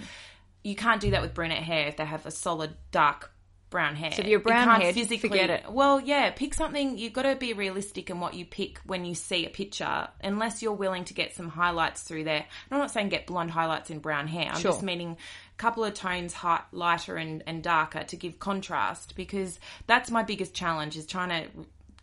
You 0.63 0.77
can't 0.77 1.01
do 1.01 1.11
that 1.11 1.21
with 1.21 1.33
brunette 1.33 1.63
hair 1.63 1.89
if 1.89 1.97
they 1.97 2.05
have 2.05 2.25
a 2.25 2.31
solid 2.31 2.75
dark 2.91 3.32
brown 3.73 3.95
hair. 3.95 4.11
So 4.11 4.21
if 4.21 4.27
you're 4.27 4.39
brown 4.39 4.65
can't 4.67 4.83
haired, 4.83 4.93
physically 4.93 5.17
forget 5.29 5.49
it. 5.49 5.65
Well, 5.69 5.99
yeah, 5.99 6.29
pick 6.29 6.53
something. 6.53 6.99
You've 6.99 7.11
got 7.11 7.23
to 7.23 7.35
be 7.35 7.53
realistic 7.53 8.11
in 8.11 8.19
what 8.19 8.35
you 8.35 8.45
pick 8.45 8.77
when 8.85 9.03
you 9.03 9.15
see 9.15 9.47
a 9.47 9.49
picture, 9.49 10.07
unless 10.23 10.61
you're 10.61 10.73
willing 10.73 11.05
to 11.05 11.15
get 11.15 11.35
some 11.35 11.49
highlights 11.49 12.03
through 12.03 12.25
there. 12.25 12.35
And 12.35 12.71
I'm 12.71 12.77
not 12.77 12.91
saying 12.91 13.09
get 13.09 13.25
blonde 13.25 13.49
highlights 13.49 13.89
in 13.89 13.97
brown 13.97 14.27
hair. 14.27 14.51
I'm 14.53 14.61
Sure. 14.61 14.71
just 14.71 14.83
meaning 14.83 15.17
a 15.17 15.57
couple 15.57 15.83
of 15.83 15.95
tones 15.95 16.33
hot, 16.33 16.67
lighter 16.71 17.17
and, 17.17 17.43
and 17.47 17.63
darker 17.63 18.03
to 18.03 18.15
give 18.15 18.37
contrast 18.37 19.15
because 19.15 19.59
that's 19.87 20.11
my 20.11 20.21
biggest 20.21 20.53
challenge 20.53 20.95
is 20.95 21.07
trying 21.07 21.29
to 21.29 21.49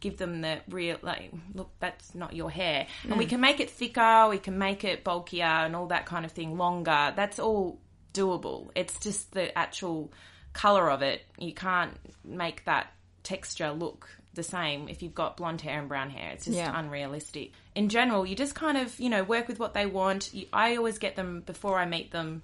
give 0.01 0.17
them 0.17 0.41
the 0.41 0.59
real 0.69 0.97
like 1.03 1.31
look 1.55 1.71
that's 1.79 2.15
not 2.15 2.33
your 2.33 2.51
hair 2.51 2.87
and 3.05 3.19
we 3.19 3.27
mm. 3.27 3.29
can 3.29 3.41
make 3.43 3.61
it 3.61 3.69
thicker 3.69 4.29
we 4.31 4.39
can 4.39 4.57
make 4.57 4.83
it 4.83 5.05
bulkier 5.05 5.45
and 5.45 5.77
all 5.77 5.89
that 5.89 6.07
kind 6.07 6.25
of 6.25 6.33
thing 6.33 6.57
longer 6.57 7.13
that's 7.15 7.39
all 7.39 7.79
doable 8.15 8.71
it's 8.75 8.99
just 8.99 9.31
the 9.33 9.57
actual 9.57 10.11
color 10.53 10.91
of 10.91 11.03
it 11.03 11.23
you 11.39 11.53
can't 11.55 11.97
make 12.25 12.65
that 12.65 12.93
texture 13.23 13.71
look 13.71 14.09
the 14.35 14.43
same 14.43 14.89
if 14.89 15.03
you've 15.03 15.15
got 15.15 15.37
blonde 15.37 15.61
hair 15.61 15.79
and 15.79 15.89
brown 15.89 16.11
hair 16.11 16.31
it's 16.33 16.45
just 16.45 16.57
Yeah. 16.57 16.73
unrealistic 16.79 17.53
in 17.75 17.89
general 17.89 18.25
you 18.27 18.35
just 18.37 18.55
kind 18.55 18.79
of 18.79 18.99
you 19.01 19.09
know 19.09 19.23
work 19.23 19.49
with 19.49 19.59
what 19.59 19.75
they 19.75 19.87
want 19.87 20.33
you, 20.35 20.47
i 20.53 20.77
always 20.77 20.99
get 20.99 21.17
them 21.17 21.41
before 21.47 21.79
i 21.79 21.87
meet 21.87 22.11
them 22.13 22.43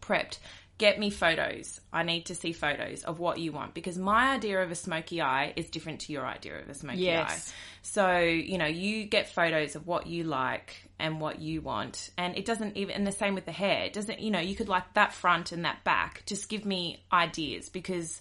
prepped. 0.00 0.38
Get 0.76 0.98
me 0.98 1.10
photos. 1.10 1.80
I 1.92 2.02
need 2.02 2.26
to 2.26 2.34
see 2.34 2.52
photos 2.52 3.04
of 3.04 3.20
what 3.20 3.38
you 3.38 3.52
want 3.52 3.74
because 3.74 3.96
my 3.96 4.32
idea 4.34 4.60
of 4.60 4.70
a 4.72 4.74
smoky 4.74 5.22
eye 5.22 5.52
is 5.54 5.70
different 5.70 6.00
to 6.00 6.12
your 6.12 6.26
idea 6.26 6.58
of 6.58 6.68
a 6.68 6.74
smoky 6.74 7.02
Yes. 7.02 7.30
eye. 7.30 7.54
So, 7.82 8.18
you 8.18 8.58
know, 8.58 8.66
you 8.66 9.04
get 9.04 9.28
photos 9.28 9.76
of 9.76 9.86
what 9.86 10.06
you 10.08 10.24
like 10.24 10.88
and 10.98 11.20
what 11.20 11.38
you 11.40 11.60
want. 11.60 12.10
And 12.18 12.36
it 12.36 12.44
doesn't 12.44 12.76
even, 12.76 12.96
and 12.96 13.06
the 13.06 13.12
same 13.12 13.34
with 13.34 13.44
the 13.44 13.52
hair. 13.52 13.84
It 13.84 13.92
doesn't, 13.92 14.18
you 14.18 14.30
know, 14.32 14.40
you 14.40 14.56
could 14.56 14.68
like 14.68 14.94
that 14.94 15.14
front 15.14 15.52
and 15.52 15.64
that 15.64 15.84
back. 15.84 16.24
Just 16.26 16.48
give 16.48 16.64
me 16.64 17.04
ideas 17.12 17.68
because 17.68 18.20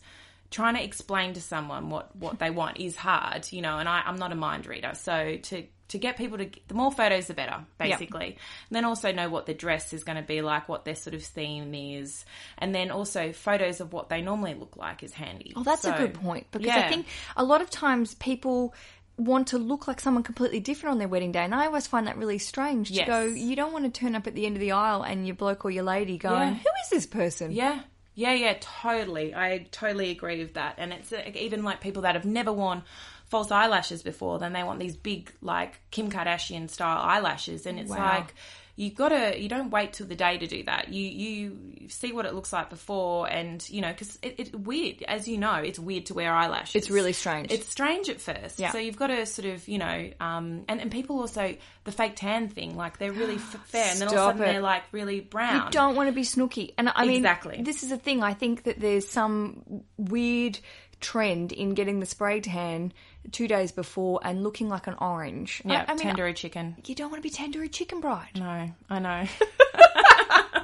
trying 0.51 0.75
to 0.75 0.83
explain 0.83 1.33
to 1.33 1.41
someone 1.41 1.89
what, 1.89 2.15
what 2.15 2.37
they 2.37 2.51
want 2.51 2.79
is 2.79 2.95
hard, 2.95 3.51
you 3.51 3.61
know, 3.61 3.79
and 3.79 3.89
I, 3.89 4.03
I'm 4.05 4.17
not 4.17 4.31
a 4.31 4.35
mind 4.35 4.67
reader. 4.67 4.91
So 4.93 5.37
to, 5.41 5.63
to 5.89 5.97
get 5.97 6.17
people 6.17 6.37
to, 6.37 6.49
the 6.67 6.73
more 6.73 6.91
photos, 6.91 7.27
the 7.27 7.33
better, 7.33 7.65
basically. 7.77 8.37
And 8.69 8.75
then 8.75 8.85
also 8.85 9.11
know 9.11 9.29
what 9.29 9.45
the 9.45 9.53
dress 9.53 9.93
is 9.93 10.03
going 10.03 10.15
to 10.15 10.23
be 10.23 10.41
like, 10.41 10.67
what 10.67 10.85
their 10.85 10.95
sort 10.95 11.13
of 11.13 11.23
theme 11.23 11.73
is. 11.75 12.25
And 12.57 12.73
then 12.73 12.89
also 12.89 13.31
photos 13.31 13.79
of 13.79 13.93
what 13.93 14.09
they 14.09 14.21
normally 14.21 14.53
look 14.55 14.75
like 14.77 15.03
is 15.03 15.13
handy. 15.13 15.53
Oh, 15.55 15.63
that's 15.63 15.85
a 15.85 15.91
good 15.91 16.13
point 16.13 16.47
because 16.51 16.71
I 16.71 16.89
think 16.89 17.07
a 17.35 17.43
lot 17.43 17.61
of 17.61 17.69
times 17.69 18.15
people 18.15 18.73
want 19.17 19.49
to 19.49 19.59
look 19.59 19.87
like 19.87 19.99
someone 19.99 20.23
completely 20.23 20.59
different 20.59 20.93
on 20.93 20.97
their 20.97 21.07
wedding 21.07 21.31
day, 21.31 21.43
and 21.43 21.53
I 21.53 21.67
always 21.67 21.85
find 21.85 22.07
that 22.07 22.17
really 22.17 22.39
strange. 22.39 22.87
To 22.87 22.95
Yes. 22.95 23.07
go, 23.07 23.25
you 23.25 23.55
don't 23.55 23.71
want 23.71 23.85
to 23.85 23.91
turn 23.91 24.15
up 24.15 24.25
at 24.25 24.33
the 24.33 24.45
end 24.47 24.55
of 24.55 24.59
the 24.59 24.71
aisle 24.71 25.03
and 25.03 25.27
your 25.27 25.35
bloke 25.35 25.65
or 25.65 25.69
your 25.69 25.83
lady 25.83 26.17
going, 26.17 26.49
Yeah. 26.49 26.53
"Who 26.55 26.69
is 26.83 26.89
this 26.89 27.05
person?" 27.05 27.51
Yeah. 27.51 27.81
Yeah, 28.15 28.33
yeah, 28.33 28.55
totally. 28.59 29.33
I 29.33 29.65
totally 29.71 30.11
agree 30.11 30.39
with 30.39 30.53
that. 30.53 30.75
And 30.77 30.93
it's 30.93 31.11
uh, 31.11 31.31
even 31.33 31.63
like 31.63 31.81
people 31.81 32.03
that 32.03 32.13
have 32.13 32.25
never 32.25 32.51
worn 32.53 32.83
false 33.33 33.51
eyelashes 33.51 34.03
before, 34.03 34.37
then 34.39 34.53
they 34.53 34.63
want 34.63 34.79
these 34.79 34.95
big, 34.95 35.31
like 35.41 35.79
Kim 35.91 36.11
Kardashian 36.11 36.69
style 36.69 37.01
eyelashes, 37.01 37.65
and 37.65 37.79
it's 37.79 37.89
Wow. 37.89 37.97
like 38.17 38.35
you've 38.75 38.95
got 38.95 39.09
to 39.09 39.39
you 39.39 39.47
don't 39.47 39.69
wait 39.69 39.93
till 39.93 40.07
the 40.07 40.15
day 40.15 40.35
to 40.37 40.47
do 40.47 40.63
that. 40.63 40.89
You 40.89 41.03
you 41.23 41.87
see 41.89 42.11
what 42.11 42.25
it 42.25 42.33
looks 42.33 42.51
like 42.53 42.69
before, 42.69 43.27
and 43.29 43.57
you 43.69 43.81
know 43.81 43.91
because 43.91 44.17
it, 44.21 44.35
it's 44.37 44.51
weird, 44.51 45.03
as 45.07 45.27
you 45.27 45.37
know, 45.37 45.55
it's 45.55 45.77
weird 45.79 46.05
to 46.07 46.13
wear 46.13 46.31
eyelashes. 46.33 46.75
It's 46.75 46.89
really 46.89 47.13
strange. 47.13 47.51
It's 47.51 47.67
strange 47.67 48.09
at 48.09 48.19
first. 48.21 48.59
Yeah. 48.59 48.71
So 48.71 48.77
you've 48.79 48.97
got 48.97 49.07
to 49.07 49.25
sort 49.25 49.47
of, 49.47 49.67
you 49.67 49.77
know, 49.79 50.09
um, 50.19 50.63
and, 50.67 50.79
and 50.81 50.91
people 50.91 51.19
also, 51.19 51.55
the 51.83 51.91
fake 51.91 52.13
tan 52.15 52.49
thing, 52.49 52.75
like 52.75 52.97
they're 52.99 53.11
really 53.11 53.35
f- 53.35 53.59
fair 53.67 53.89
and 53.91 53.99
then 53.99 54.07
all 54.09 54.13
of 54.15 54.19
a 54.21 54.23
sudden 54.37 54.41
it. 54.43 54.45
they're 54.53 54.61
like 54.61 54.83
really 54.91 55.19
brown. 55.21 55.65
You 55.65 55.71
don't 55.71 55.95
want 55.95 56.07
to 56.09 56.13
be 56.13 56.23
Snooki. 56.23 56.73
And 56.77 56.91
I 56.95 57.05
mean, 57.05 57.17
Exactly. 57.17 57.61
this 57.61 57.83
is 57.83 57.91
a 57.91 57.97
thing. 57.97 58.23
I 58.23 58.33
think 58.33 58.63
that 58.63 58.79
there's 58.79 59.07
some 59.07 59.83
weird 59.97 60.57
trend 61.03 61.51
in 61.51 61.75
getting 61.75 61.99
the 61.99 62.05
spray 62.07 62.39
tan 62.41 62.91
two 63.31 63.47
days 63.47 63.71
before 63.71 64.19
and 64.23 64.41
looking 64.41 64.69
like 64.69 64.87
an 64.87 64.95
orange. 64.99 65.61
I- 65.65 65.69
yeah, 65.73 65.85
I, 65.87 65.93
mean, 65.93 66.07
tandoori 66.07 66.35
chicken. 66.35 66.75
you 66.85 66.95
don't 66.95 67.11
want 67.11 67.21
to 67.23 67.29
be 67.29 67.33
tandoori 67.35 67.71
chicken 67.71 67.99
bride. 68.01 68.29
No, 68.35 68.71
I 68.89 68.99
know. 68.99 69.25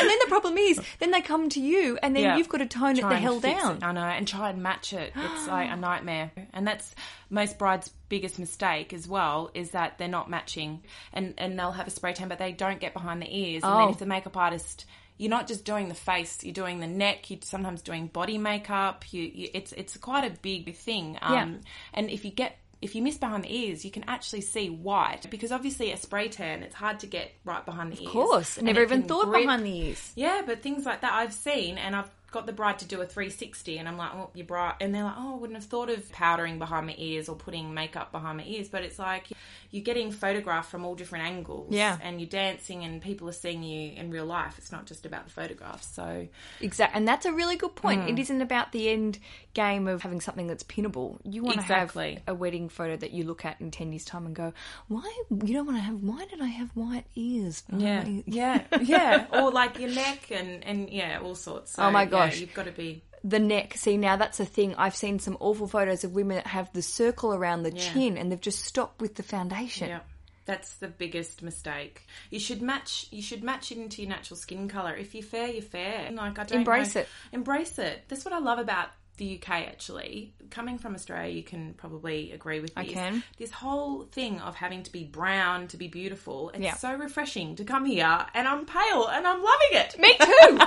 And 0.00 0.10
then 0.10 0.18
the 0.20 0.26
problem 0.28 0.58
is, 0.58 0.78
then 0.98 1.10
they 1.12 1.20
come 1.22 1.48
to 1.50 1.60
you, 1.60 1.98
and 2.02 2.14
then 2.14 2.22
Yeah. 2.24 2.36
you've 2.36 2.48
got 2.48 2.58
to 2.58 2.66
tone 2.66 2.98
it 2.98 3.08
the 3.08 3.16
hell 3.16 3.40
down. 3.40 3.76
it. 3.78 3.82
I 3.84 3.92
know, 3.92 4.02
and 4.02 4.26
try 4.28 4.50
and 4.50 4.62
match 4.62 4.92
it. 4.92 5.12
It's 5.16 5.46
like 5.48 5.70
a 5.70 5.76
nightmare. 5.76 6.30
And 6.52 6.66
that's 6.66 6.94
most 7.30 7.58
brides' 7.58 7.90
biggest 8.08 8.38
mistake 8.38 8.92
as 8.92 9.08
well 9.08 9.50
is 9.54 9.70
that 9.70 9.96
they're 9.96 10.08
not 10.08 10.28
matching, 10.28 10.82
and 11.12 11.34
and 11.38 11.58
they'll 11.58 11.72
have 11.72 11.86
a 11.86 11.90
spray 11.90 12.12
tan, 12.12 12.28
but 12.28 12.38
they 12.38 12.52
don't 12.52 12.80
get 12.80 12.92
behind 12.92 13.22
the 13.22 13.34
ears. 13.34 13.62
And 13.62 13.72
Oh. 13.72 13.78
then 13.78 13.88
if 13.90 13.98
the 13.98 14.06
makeup 14.06 14.36
artist 14.36 14.84
you're 15.16 15.30
not 15.30 15.46
just 15.46 15.64
doing 15.64 15.88
the 15.88 15.94
face; 15.94 16.42
you're 16.42 16.52
doing 16.52 16.80
the 16.80 16.86
neck. 16.86 17.30
You're 17.30 17.40
sometimes 17.42 17.82
doing 17.82 18.08
body 18.08 18.38
makeup. 18.38 19.12
You, 19.12 19.22
you 19.22 19.48
it's 19.54 19.72
it's 19.72 19.96
quite 19.96 20.24
a 20.24 20.34
big 20.42 20.74
thing. 20.74 21.18
Um, 21.22 21.34
Yeah. 21.34 21.54
And 21.94 22.10
if 22.10 22.24
you 22.24 22.30
get 22.30 22.58
if 22.84 22.94
you 22.94 23.02
miss 23.02 23.16
behind 23.16 23.44
the 23.44 23.56
ears, 23.56 23.84
you 23.84 23.90
can 23.90 24.04
actually 24.08 24.42
see 24.42 24.68
white 24.68 25.26
because 25.30 25.50
obviously 25.52 25.90
a 25.92 25.96
spray 25.96 26.28
tan, 26.28 26.62
it's 26.62 26.74
hard 26.74 27.00
to 27.00 27.06
get 27.06 27.32
right 27.44 27.64
behind 27.64 27.92
the 27.92 27.96
ears. 27.96 28.06
Of 28.06 28.12
course, 28.12 28.60
never 28.60 28.82
even 28.82 29.04
thought 29.04 29.26
grip. 29.26 29.42
behind 29.42 29.64
the 29.64 29.86
ears. 29.86 30.12
Yeah, 30.14 30.42
but 30.44 30.62
things 30.62 30.84
like 30.84 31.00
that 31.00 31.12
I've 31.12 31.32
seen, 31.32 31.78
and 31.78 31.96
I've 31.96 32.10
got 32.34 32.46
the 32.46 32.52
bride 32.52 32.78
to 32.80 32.84
do 32.84 33.00
a 33.00 33.06
360, 33.06 33.78
and 33.78 33.88
I'm 33.88 33.96
like, 33.96 34.10
oh, 34.14 34.30
your 34.34 34.46
bride, 34.46 34.74
and 34.80 34.94
they're 34.94 35.04
like, 35.04 35.14
oh, 35.16 35.34
I 35.34 35.38
wouldn't 35.38 35.56
have 35.58 35.64
thought 35.68 35.88
of 35.88 36.10
powdering 36.12 36.58
behind 36.58 36.86
my 36.86 36.94
ears 36.98 37.28
or 37.28 37.36
putting 37.36 37.72
makeup 37.72 38.10
behind 38.12 38.38
my 38.38 38.44
ears, 38.44 38.68
but 38.68 38.82
it's 38.82 38.98
like 38.98 39.28
you're 39.70 39.82
getting 39.84 40.10
photographed 40.12 40.70
from 40.70 40.84
all 40.84 40.94
different 40.94 41.24
angles, 41.26 41.68
Yeah. 41.72 41.96
and 42.02 42.20
you're 42.20 42.28
dancing, 42.28 42.84
and 42.84 43.00
people 43.00 43.28
are 43.28 43.32
seeing 43.32 43.62
you 43.62 43.92
in 43.92 44.10
real 44.10 44.26
life. 44.26 44.58
It's 44.58 44.72
not 44.72 44.86
just 44.86 45.06
about 45.06 45.24
the 45.24 45.30
photographs. 45.30 45.86
So 45.94 46.28
Exactly, 46.60 46.96
and 46.98 47.06
that's 47.08 47.24
a 47.26 47.32
really 47.32 47.56
good 47.56 47.74
point. 47.76 48.02
Hmm. 48.02 48.08
It 48.08 48.18
isn't 48.18 48.42
about 48.42 48.72
the 48.72 48.88
end 48.88 49.18
game 49.54 49.86
of 49.86 50.02
having 50.02 50.20
something 50.20 50.48
that's 50.48 50.64
pinnable. 50.64 51.18
You 51.24 51.42
want 51.44 51.58
Exactly. 51.60 52.14
to 52.14 52.20
have 52.26 52.28
a 52.28 52.34
wedding 52.34 52.68
photo 52.68 52.96
that 52.96 53.12
you 53.12 53.24
look 53.24 53.44
at 53.44 53.60
in 53.60 53.70
ten 53.70 53.92
years' 53.92 54.04
time 54.04 54.26
and 54.26 54.34
go, 54.34 54.52
"Why 54.88 55.08
you 55.30 55.54
don't 55.54 55.66
want 55.66 55.78
to 55.78 55.82
have? 55.82 56.02
Why 56.02 56.24
did 56.26 56.40
I 56.40 56.46
have 56.48 56.70
white 56.74 57.04
ears?" 57.14 57.62
yeah, 57.76 58.04
Oh, 58.06 58.22
yeah, 58.26 58.62
yeah, 58.82 59.26
or 59.32 59.50
like 59.52 59.78
your 59.78 59.90
neck 59.90 60.30
and 60.30 60.64
and 60.64 60.90
yeah, 60.90 61.20
all 61.22 61.34
sorts. 61.36 61.72
So, 61.74 61.84
Oh 61.84 61.90
my 61.90 62.02
yeah, 62.02 62.08
gosh. 62.30 62.40
you've 62.40 62.54
got 62.54 62.66
to 62.66 62.72
be 62.72 63.02
the 63.22 63.38
neck. 63.38 63.74
See, 63.76 63.96
now 63.96 64.16
that's 64.16 64.38
a 64.40 64.44
thing. 64.44 64.74
I've 64.76 64.94
seen 64.96 65.18
some 65.18 65.36
awful 65.40 65.66
photos 65.66 66.04
of 66.04 66.12
women 66.14 66.36
that 66.36 66.46
have 66.48 66.72
the 66.72 66.82
circle 66.82 67.32
around 67.34 67.62
the 67.62 67.72
chin, 67.72 68.16
and 68.18 68.30
they've 68.30 68.40
just 68.40 68.64
stopped 68.64 69.00
with 69.00 69.14
the 69.14 69.22
foundation. 69.22 69.88
Yeah. 69.88 70.00
That's 70.46 70.74
the 70.76 70.88
biggest 70.88 71.42
mistake. 71.42 72.02
You 72.30 72.38
should 72.38 72.60
match. 72.60 73.06
You 73.10 73.22
should 73.22 73.42
match 73.42 73.72
it 73.72 73.78
into 73.78 74.02
your 74.02 74.10
natural 74.10 74.36
skin 74.36 74.68
color. 74.68 74.94
If 74.94 75.14
you're 75.14 75.22
fair, 75.22 75.48
you're 75.48 75.62
fair. 75.62 76.10
Like 76.12 76.38
I 76.38 76.44
don't 76.44 76.58
Embrace 76.58 76.94
know- 76.94 77.00
it. 77.00 77.08
Embrace 77.32 77.78
it. 77.78 78.02
That's 78.08 78.26
what 78.26 78.34
I 78.34 78.40
love 78.40 78.58
about 78.58 78.88
the 79.16 79.36
UK. 79.40 79.48
Actually, 79.48 80.34
coming 80.50 80.76
from 80.76 80.94
Australia, 80.94 81.32
you 81.32 81.44
can 81.44 81.72
probably 81.72 82.32
agree 82.32 82.60
with 82.60 82.74
this. 82.74 82.90
can. 82.90 83.22
This 83.38 83.52
whole 83.52 84.02
thing 84.04 84.38
of 84.40 84.54
having 84.54 84.82
to 84.82 84.92
be 84.92 85.04
brown 85.04 85.66
to 85.68 85.78
be 85.78 85.88
beautiful. 85.88 86.50
It's 86.50 86.60
Yeah. 86.60 86.74
so 86.74 86.92
refreshing 86.94 87.56
to 87.56 87.64
come 87.64 87.86
here, 87.86 88.26
and 88.34 88.46
I'm 88.46 88.66
pale, 88.66 89.06
and 89.06 89.26
I'm 89.26 89.42
loving 89.42 89.68
it. 89.72 89.98
Me 89.98 90.14
too. 90.18 90.58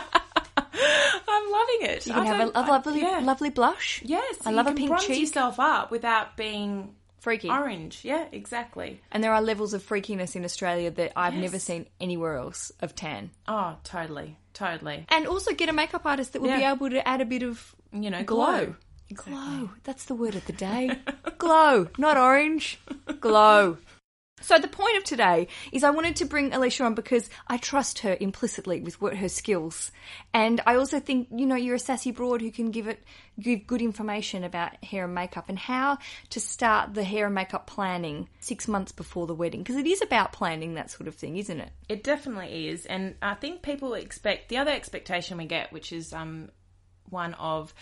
I'm 1.37 1.51
loving 1.51 1.95
it. 1.95 2.07
You 2.07 2.13
can 2.13 2.21
I 2.23 2.25
have 2.25 2.47
a, 2.47 2.51
a 2.51 2.61
I- 2.63 2.67
lovely, 2.67 3.01
yeah. 3.01 3.19
lovely 3.23 3.49
blush. 3.49 4.01
Yes, 4.05 4.37
I 4.45 4.51
love 4.51 4.67
a 4.67 4.73
pink 4.73 4.97
cheek. 4.99 5.19
yourself 5.21 5.59
up 5.59 5.91
without 5.91 6.35
being 6.37 6.95
Freaky. 7.19 7.49
orange. 7.49 8.01
Yeah, 8.03 8.25
exactly. 8.31 9.01
And 9.11 9.23
there 9.23 9.33
are 9.33 9.41
levels 9.41 9.73
of 9.73 9.83
freakiness 9.87 10.35
in 10.35 10.43
Australia 10.45 10.91
that 10.91 11.13
I've 11.15 11.33
never 11.33 11.59
seen 11.59 11.85
anywhere 11.99 12.35
else 12.37 12.71
of 12.81 12.95
tan. 12.95 13.31
Oh, 13.47 13.75
totally, 13.83 14.37
totally. 14.53 15.05
And 15.09 15.27
also 15.27 15.53
get 15.53 15.69
a 15.69 15.73
makeup 15.73 16.05
artist 16.05 16.33
that 16.33 16.41
will 16.41 16.55
be 16.55 16.63
able 16.63 16.89
to 16.89 17.05
add 17.07 17.21
a 17.21 17.25
bit 17.25 17.43
of 17.43 17.75
You 17.91 18.09
know, 18.09 18.23
glow. 18.23 18.65
glow. 18.65 18.75
Glow. 19.13 19.69
That's 19.85 20.03
the 20.05 20.15
word 20.15 20.35
of 20.35 20.45
the 20.47 20.53
day. 20.53 20.91
glow, 21.37 21.87
not 21.97 22.17
orange. 22.17 22.77
Glow. 23.21 23.77
So 24.39 24.59
the 24.59 24.67
point 24.67 24.97
of 24.97 25.03
today 25.03 25.47
is 25.71 25.83
I 25.83 25.89
wanted 25.89 26.17
to 26.17 26.25
bring 26.25 26.53
Alicia 26.53 26.83
on 26.83 26.93
because 26.93 27.27
I 27.47 27.57
trust 27.57 27.99
her 27.99 28.15
implicitly 28.19 28.81
with 28.81 29.01
what 29.01 29.17
her 29.17 29.29
skills. 29.29 29.91
And 30.31 30.61
I 30.67 30.75
also 30.75 30.99
think, 30.99 31.29
you 31.31 31.47
know, 31.47 31.55
you're 31.55 31.75
a 31.75 31.79
sassy 31.79 32.11
broad 32.11 32.41
who 32.41 32.51
can 32.51 32.69
give 32.69 32.87
it 32.87 33.03
give 33.39 33.65
good 33.67 33.81
information 33.81 34.43
about 34.43 34.83
hair 34.83 35.05
and 35.05 35.15
makeup 35.15 35.45
and 35.49 35.57
how 35.57 35.97
to 36.29 36.39
start 36.39 36.93
the 36.93 37.03
hair 37.03 37.25
and 37.25 37.35
makeup 37.35 37.67
planning 37.67 38.29
6 38.39 38.67
months 38.67 38.91
before 38.91 39.27
the 39.27 39.35
wedding 39.35 39.61
because 39.61 39.75
it 39.75 39.85
is 39.85 40.01
about 40.01 40.33
planning 40.33 40.75
that 40.75 40.91
sort 40.91 41.07
of 41.07 41.15
thing, 41.15 41.37
isn't 41.37 41.59
it? 41.59 41.71
It 41.89 42.03
definitely 42.03 42.69
is, 42.69 42.85
and 42.85 43.15
I 43.21 43.33
think 43.35 43.61
people 43.61 43.93
expect 43.95 44.49
the 44.49 44.57
other 44.57 44.71
expectation 44.71 45.37
we 45.37 45.45
get, 45.45 45.71
which 45.71 45.91
is 45.91 46.13
um, 46.13 46.49
one 47.09 47.33
of 47.35 47.73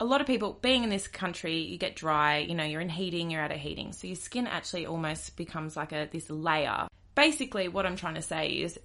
a 0.00 0.04
lot 0.04 0.20
of 0.20 0.26
people 0.26 0.58
being 0.60 0.84
in 0.84 0.90
this 0.90 1.08
country. 1.08 1.58
You 1.58 1.78
get 1.78 1.96
dry, 1.96 2.38
you 2.38 2.54
know, 2.54 2.64
you're 2.64 2.80
in 2.80 2.88
heating, 2.88 3.30
you're 3.30 3.42
out 3.42 3.52
of 3.52 3.58
heating, 3.58 3.92
so 3.92 4.06
your 4.06 4.16
skin 4.16 4.46
actually 4.46 4.86
almost 4.86 5.36
becomes 5.36 5.76
like 5.76 5.92
a 5.92 6.08
this 6.10 6.30
layer. 6.30 6.88
Basically, 7.14 7.68
what 7.68 7.86
I'm 7.86 7.96
trying 7.96 8.14
to 8.14 8.22
say 8.22 8.48
is, 8.48 8.78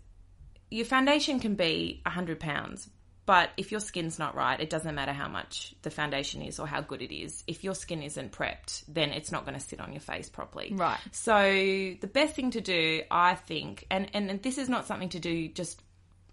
your 0.71 0.85
foundation 0.85 1.39
can 1.39 1.55
be 1.55 2.01
hundred 2.05 2.39
pounds. 2.39 2.89
But 3.25 3.51
if 3.55 3.71
your 3.71 3.79
skin's 3.79 4.19
not 4.19 4.35
right, 4.35 4.59
it 4.59 4.69
doesn't 4.69 4.93
matter 4.93 5.13
how 5.13 5.29
much 5.29 5.73
the 5.81 5.89
foundation 5.89 6.41
is 6.41 6.59
or 6.59 6.67
how 6.67 6.81
good 6.81 7.01
it 7.01 7.15
is. 7.15 7.43
If 7.47 7.63
your 7.63 7.73
skin 7.73 8.03
isn't 8.03 8.33
prepped, 8.33 8.83
then 8.89 9.11
it's 9.11 9.31
not 9.31 9.45
going 9.45 9.57
to 9.57 9.65
sit 9.65 9.79
on 9.79 9.93
your 9.93 10.01
face 10.01 10.27
properly. 10.27 10.73
Right. 10.75 10.99
So 11.11 11.41
the 11.41 12.09
best 12.11 12.35
thing 12.35 12.51
to 12.51 12.59
do, 12.59 13.03
I 13.09 13.35
think, 13.35 13.85
and, 13.89 14.09
and 14.13 14.43
this 14.43 14.57
is 14.57 14.67
not 14.67 14.87
something 14.87 15.07
to 15.09 15.19
do 15.19 15.47
just 15.47 15.82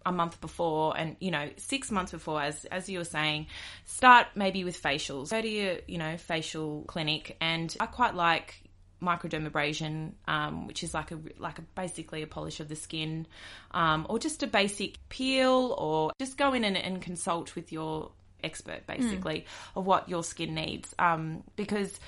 a 0.06 0.12
month 0.12 0.40
before 0.40 0.96
and 0.96 1.16
you 1.20 1.30
know 1.30 1.48
six 1.56 1.90
months 1.90 2.12
before 2.12 2.40
as 2.40 2.64
as 2.66 2.88
you 2.88 2.98
were 2.98 3.04
saying 3.04 3.46
start 3.84 4.26
maybe 4.34 4.64
with 4.64 4.80
facials 4.80 5.30
go 5.30 5.40
to 5.40 5.48
your 5.48 5.76
you 5.86 5.98
know 5.98 6.16
facial 6.16 6.84
clinic 6.86 7.36
and 7.40 7.76
i 7.80 7.86
quite 7.86 8.14
like 8.14 8.62
microdermabrasion 9.02 10.12
um, 10.28 10.66
which 10.66 10.82
is 10.82 10.92
like 10.92 11.10
a 11.10 11.18
like 11.38 11.58
a 11.58 11.62
basically 11.74 12.22
a 12.22 12.26
polish 12.26 12.60
of 12.60 12.68
the 12.68 12.76
skin 12.76 13.26
um, 13.70 14.06
or 14.10 14.18
just 14.18 14.42
a 14.42 14.46
basic 14.46 14.96
peel 15.08 15.74
or 15.78 16.12
just 16.20 16.36
go 16.36 16.52
in 16.52 16.64
and, 16.64 16.76
and 16.76 17.00
consult 17.00 17.54
with 17.54 17.72
your 17.72 18.10
expert 18.44 18.86
basically 18.86 19.46
of 19.74 19.86
what 19.86 20.06
your 20.08 20.22
skin 20.22 20.54
needs 20.54 20.94
um, 20.98 21.42
because 21.56 21.98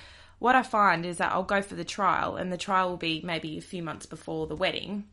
what 0.43 0.55
I 0.55 0.63
find 0.63 1.05
is 1.05 1.19
that 1.19 1.31
I'll 1.31 1.43
go 1.43 1.61
for 1.61 1.75
the 1.75 1.85
trial, 1.85 2.35
and 2.35 2.51
the 2.51 2.57
trial 2.57 2.89
will 2.89 2.97
be 2.97 3.21
maybe 3.23 3.57
a 3.57 3.61
few 3.61 3.81
months 3.81 4.05
before 4.05 4.45
the 4.45 4.57
wedding. 4.57 5.05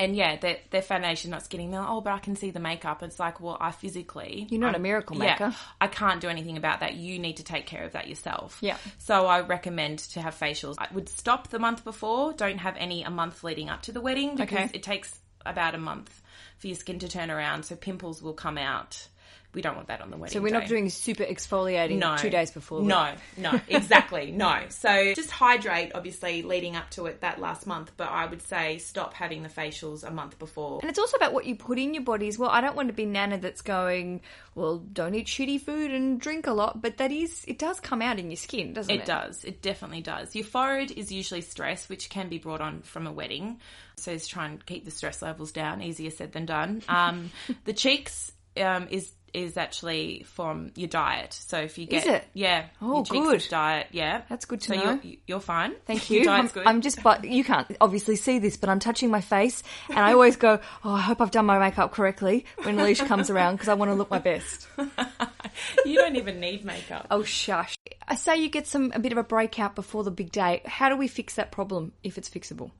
And 0.00 0.16
yeah, 0.16 0.36
their, 0.36 0.56
their 0.70 0.82
foundation's 0.82 1.30
not 1.30 1.44
skinning. 1.44 1.70
They're 1.70 1.80
like, 1.80 1.90
oh, 1.90 2.00
but 2.00 2.12
I 2.14 2.18
can 2.18 2.34
see 2.34 2.50
the 2.50 2.58
makeup. 2.58 3.02
It's 3.02 3.20
like, 3.20 3.38
well, 3.40 3.56
I 3.60 3.70
physically. 3.70 4.46
You're 4.50 4.60
not 4.60 4.68
I'm- 4.74 4.80
a 4.80 4.82
miracle 4.82 5.16
maker. 5.16 5.48
yeah. 5.48 5.52
I 5.80 5.86
can't 5.88 6.20
do 6.20 6.28
anything 6.28 6.56
about 6.56 6.80
that. 6.80 6.94
You 6.94 7.18
need 7.18 7.36
to 7.36 7.44
take 7.44 7.66
care 7.66 7.84
of 7.84 7.92
that 7.92 8.08
yourself. 8.08 8.56
Yeah. 8.62 8.78
So 8.98 9.26
I 9.26 9.42
recommend 9.42 9.98
to 10.14 10.22
have 10.22 10.34
facials. 10.34 10.76
I 10.78 10.88
would 10.92 11.08
stop 11.08 11.48
the 11.48 11.58
month 11.58 11.84
before. 11.84 12.32
Don't 12.32 12.58
have 12.58 12.76
any 12.78 13.02
a 13.04 13.10
month 13.10 13.44
leading 13.44 13.68
up 13.68 13.82
to 13.82 13.92
the 13.92 14.00
wedding 14.00 14.36
because 14.36 14.56
Okay. 14.56 14.70
it 14.72 14.82
takes 14.82 15.14
about 15.44 15.74
a 15.74 15.78
month 15.78 16.22
for 16.58 16.66
your 16.68 16.76
skin 16.76 16.98
to 17.00 17.08
turn 17.08 17.30
around. 17.30 17.64
So 17.64 17.76
pimples 17.76 18.22
will 18.22 18.32
come 18.34 18.56
out. 18.58 19.06
We 19.52 19.62
don't 19.62 19.74
want 19.74 19.88
that 19.88 20.00
on 20.00 20.10
the 20.10 20.16
wedding. 20.16 20.32
So 20.32 20.40
we're 20.40 20.50
day. 20.50 20.58
not 20.60 20.68
doing 20.68 20.88
super 20.90 21.24
exfoliating 21.24 21.98
No. 21.98 22.16
two 22.16 22.30
days 22.30 22.52
before. 22.52 22.82
No, 22.82 23.14
no, 23.36 23.60
exactly, 23.68 24.30
no. 24.30 24.66
So 24.68 25.12
just 25.14 25.30
hydrate, 25.30 25.92
obviously, 25.94 26.42
leading 26.42 26.76
up 26.76 26.90
to 26.90 27.06
it 27.06 27.22
that 27.22 27.40
last 27.40 27.66
month. 27.66 27.90
But 27.96 28.10
I 28.10 28.26
would 28.26 28.42
say 28.42 28.78
stop 28.78 29.12
having 29.14 29.42
the 29.42 29.48
facials 29.48 30.06
a 30.06 30.10
month 30.10 30.38
before. 30.38 30.78
And 30.82 30.88
it's 30.88 30.98
also 30.98 31.16
about 31.16 31.32
what 31.32 31.46
you 31.46 31.56
put 31.56 31.78
in 31.78 31.94
your 31.94 32.04
body 32.04 32.28
as 32.28 32.38
well. 32.38 32.50
I 32.50 32.60
don't 32.60 32.76
want 32.76 32.88
to 32.88 32.94
be 32.94 33.06
Nana 33.06 33.38
that's 33.38 33.62
going, 33.62 34.20
well, 34.54 34.78
don't 34.78 35.14
eat 35.14 35.26
shitty 35.26 35.60
food 35.60 35.90
and 35.90 36.20
drink 36.20 36.46
a 36.46 36.52
lot, 36.52 36.80
but 36.80 36.98
that 36.98 37.10
is, 37.10 37.44
it 37.48 37.58
does 37.58 37.80
come 37.80 38.02
out 38.02 38.18
in 38.18 38.30
your 38.30 38.36
skin, 38.36 38.72
doesn't 38.72 38.94
it? 38.94 39.00
It 39.00 39.04
does. 39.06 39.44
It 39.44 39.62
definitely 39.62 40.02
does. 40.02 40.34
Your 40.36 40.44
forehead 40.44 40.92
is 40.92 41.10
usually 41.10 41.40
stress, 41.40 41.88
which 41.88 42.08
can 42.08 42.28
be 42.28 42.38
brought 42.38 42.60
on 42.60 42.82
from 42.82 43.06
a 43.06 43.12
wedding. 43.12 43.58
So 43.96 44.12
it's 44.12 44.28
try 44.28 44.46
and 44.46 44.64
keep 44.64 44.84
the 44.84 44.90
stress 44.90 45.22
levels 45.22 45.52
down. 45.52 45.82
Easier 45.82 46.10
said 46.10 46.32
than 46.32 46.46
done. 46.46 46.82
Um, 46.88 47.30
the 47.64 47.72
cheeks 47.72 48.32
um, 48.56 48.88
is 48.90 49.12
is 49.34 49.56
actually 49.56 50.24
from 50.26 50.72
your 50.74 50.88
diet. 50.88 51.32
So 51.32 51.58
if 51.58 51.78
you 51.78 51.86
get 51.86 52.06
Is 52.06 52.12
it? 52.14 52.24
yeah, 52.34 52.66
Oh, 52.80 53.04
your 53.10 53.24
good. 53.32 53.46
diet. 53.48 53.88
Yeah, 53.90 54.22
That's 54.28 54.44
good 54.44 54.60
to 54.62 54.68
so 54.68 54.74
know. 54.74 55.00
You're, 55.02 55.16
you're 55.26 55.40
fine. 55.40 55.74
Thank 55.86 56.10
Your 56.10 56.20
you. 56.20 56.24
diet's 56.24 56.50
I'm, 56.50 56.54
good. 56.54 56.66
I'm 56.66 56.80
just, 56.80 57.02
but 57.02 57.24
you 57.24 57.44
can't 57.44 57.66
obviously 57.80 58.16
see 58.16 58.38
this, 58.38 58.56
but 58.56 58.68
I'm 58.68 58.78
touching 58.80 59.10
my 59.10 59.20
face, 59.20 59.62
and 59.88 59.98
I 59.98 60.12
always 60.12 60.36
go, 60.36 60.60
"Oh, 60.84 60.92
I 60.94 61.00
hope 61.00 61.20
I've 61.20 61.30
done 61.30 61.46
my 61.46 61.58
makeup 61.58 61.92
correctly." 61.92 62.44
When 62.62 62.78
Alicia 62.78 63.06
comes 63.06 63.30
around, 63.30 63.54
because 63.56 63.68
I 63.68 63.74
want 63.74 63.90
to 63.90 63.94
look 63.94 64.10
my 64.10 64.18
best. 64.18 64.66
you 65.84 65.96
don't 65.96 66.16
even 66.16 66.40
need 66.40 66.64
makeup. 66.64 67.06
Oh, 67.10 67.22
shush. 67.22 67.74
I 68.06 68.14
say 68.14 68.36
you 68.38 68.48
get 68.48 68.66
some 68.66 68.92
a 68.94 68.98
bit 68.98 69.12
of 69.12 69.18
a 69.18 69.22
breakout 69.24 69.74
before 69.74 70.04
the 70.04 70.10
big 70.10 70.32
day. 70.32 70.62
How 70.64 70.88
do 70.88 70.96
we 70.96 71.08
fix 71.08 71.34
that 71.36 71.52
problem 71.52 71.92
if 72.02 72.18
it's 72.18 72.28
fixable? 72.28 72.70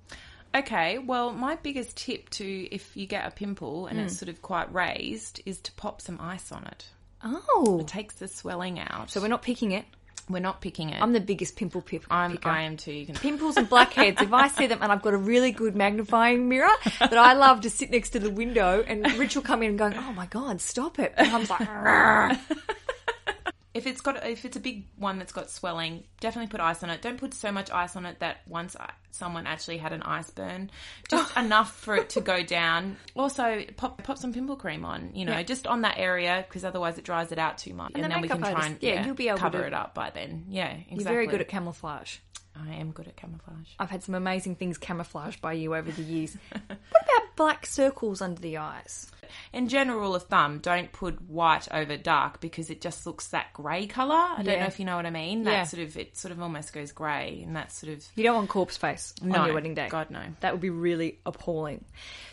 Okay, 0.54 0.98
well, 0.98 1.32
my 1.32 1.54
biggest 1.56 1.96
tip 1.96 2.28
to 2.30 2.44
if 2.74 2.96
you 2.96 3.06
get 3.06 3.26
a 3.26 3.30
pimple 3.30 3.86
and 3.86 3.98
Hmm. 3.98 4.06
it's 4.06 4.18
sort 4.18 4.28
of 4.28 4.42
quite 4.42 4.72
raised 4.74 5.40
is 5.46 5.60
to 5.60 5.72
pop 5.72 6.00
some 6.02 6.18
ice 6.20 6.50
on 6.50 6.64
it. 6.64 6.86
Oh, 7.22 7.78
It 7.80 7.86
takes 7.88 8.14
the 8.16 8.26
swelling 8.28 8.78
out. 8.80 9.10
so 9.10 9.20
we're 9.20 9.28
not 9.28 9.42
picking 9.42 9.72
it. 9.72 9.84
we're 10.28 10.38
not 10.38 10.60
picking 10.60 10.90
it. 10.90 11.02
I'm 11.02 11.12
the 11.12 11.20
biggest 11.20 11.56
pimple 11.56 11.82
pip- 11.82 12.04
I'm, 12.08 12.32
picker. 12.32 12.48
I 12.48 12.62
am 12.62 12.76
too. 12.76 12.92
You 12.92 13.04
can 13.04 13.16
Pimples 13.16 13.56
and 13.56 13.68
blackheads. 13.68 14.20
if 14.22 14.32
I 14.32 14.46
see 14.48 14.66
them 14.68 14.78
and 14.80 14.92
I've 14.92 15.02
got 15.02 15.12
a 15.12 15.16
really 15.16 15.50
good 15.50 15.74
magnifying 15.74 16.48
mirror 16.48 16.70
that 17.00 17.16
I 17.18 17.32
love 17.32 17.62
to 17.62 17.70
sit 17.70 17.90
next 17.90 18.10
to 18.10 18.20
the 18.20 18.30
window, 18.30 18.84
and 18.86 19.04
Rich 19.18 19.34
will 19.34 19.42
come 19.42 19.62
in 19.64 19.70
and 19.70 19.78
go, 19.78 19.90
"Oh 19.92 20.12
my 20.12 20.26
god, 20.26 20.60
stop 20.60 20.98
it!" 21.00 21.14
And 21.16 21.28
I'm 21.34 21.44
like. 21.46 22.38
If 23.72 23.86
it's 23.86 24.00
got 24.00 24.26
if 24.26 24.44
it's 24.44 24.56
a 24.56 24.60
big 24.60 24.86
one 24.96 25.18
that's 25.18 25.32
got 25.32 25.48
swelling, 25.48 26.02
definitely 26.20 26.50
put 26.50 26.60
ice 26.60 26.82
on 26.82 26.90
it. 26.90 27.02
Don't 27.02 27.18
put 27.18 27.34
so 27.34 27.52
much 27.52 27.70
ice 27.70 27.94
on 27.94 28.04
it 28.04 28.18
that 28.18 28.38
once 28.48 28.74
I, 28.74 28.90
someone 29.12 29.46
actually 29.46 29.78
had 29.78 29.92
an 29.92 30.02
ice 30.02 30.28
burn, 30.30 30.70
just 31.08 31.32
oh. 31.36 31.40
enough 31.40 31.76
for 31.76 31.94
it 31.94 32.10
to 32.10 32.20
go 32.20 32.42
down. 32.42 32.96
Also, 33.14 33.62
pop 33.76 34.02
pop 34.02 34.18
some 34.18 34.32
pimple 34.32 34.56
cream 34.56 34.84
on, 34.84 35.10
you 35.14 35.24
know, 35.24 35.32
Yeah. 35.32 35.42
just 35.44 35.68
on 35.68 35.82
that 35.82 35.98
area 35.98 36.44
because 36.48 36.64
otherwise 36.64 36.98
it 36.98 37.04
dries 37.04 37.30
it 37.30 37.38
out 37.38 37.58
too 37.58 37.72
much, 37.74 37.92
and, 37.94 38.02
the 38.04 38.08
then 38.08 38.20
we 38.20 38.28
can 38.28 38.38
try 38.38 38.52
artist- 38.52 38.66
and 38.68 38.78
yeah, 38.82 39.06
you'll 39.06 39.14
be 39.14 39.28
able 39.28 39.38
cover 39.38 39.60
to- 39.60 39.66
it 39.68 39.72
up 39.74 39.94
by 39.94 40.10
then. 40.10 40.46
Yeah, 40.48 40.72
exactly. 40.72 40.96
you're 40.96 41.04
very 41.04 41.26
good 41.28 41.40
at 41.40 41.48
camouflage. 41.48 42.16
I 42.56 42.74
am 42.74 42.90
good 42.90 43.06
at 43.06 43.16
camouflage. 43.16 43.68
I've 43.78 43.90
had 43.90 44.02
some 44.02 44.16
amazing 44.16 44.56
things 44.56 44.76
camouflaged 44.78 45.40
by 45.40 45.52
you 45.52 45.76
over 45.76 45.90
the 45.92 46.02
years. 46.02 46.36
what 46.66 47.02
about 47.04 47.36
black 47.36 47.66
circles 47.66 48.20
under 48.20 48.40
the 48.40 48.58
eyes? 48.58 49.10
In 49.52 49.68
general, 49.68 49.98
rule 50.00 50.14
of 50.14 50.24
thumb, 50.24 50.58
don't 50.58 50.90
put 50.92 51.20
white 51.28 51.68
over 51.72 51.96
dark 51.96 52.40
because 52.40 52.70
it 52.70 52.80
just 52.80 53.06
looks 53.06 53.28
that 53.28 53.52
grey 53.52 53.86
colour. 53.86 54.14
I 54.14 54.42
don't 54.42 54.60
know 54.60 54.66
if 54.66 54.78
you 54.78 54.84
know 54.84 54.96
what 54.96 55.06
I 55.06 55.10
mean. 55.10 55.44
That 55.44 55.50
Yeah. 55.52 55.64
sort 55.64 55.82
of 55.82 55.96
it 55.96 56.16
sort 56.16 56.32
of 56.32 56.40
almost 56.42 56.72
goes 56.72 56.92
grey, 56.92 57.42
and 57.46 57.56
that 57.56 57.72
sort 57.72 57.92
of 57.92 58.04
You 58.14 58.22
don't 58.24 58.34
want 58.36 58.48
corpse 58.48 58.76
face 58.76 59.14
no 59.22 59.38
on 59.40 59.46
your 59.46 59.54
wedding 59.54 59.74
day. 59.74 59.88
God 59.88 60.10
no. 60.10 60.22
That 60.40 60.52
would 60.52 60.60
be 60.60 60.70
really 60.70 61.18
appalling. 61.26 61.84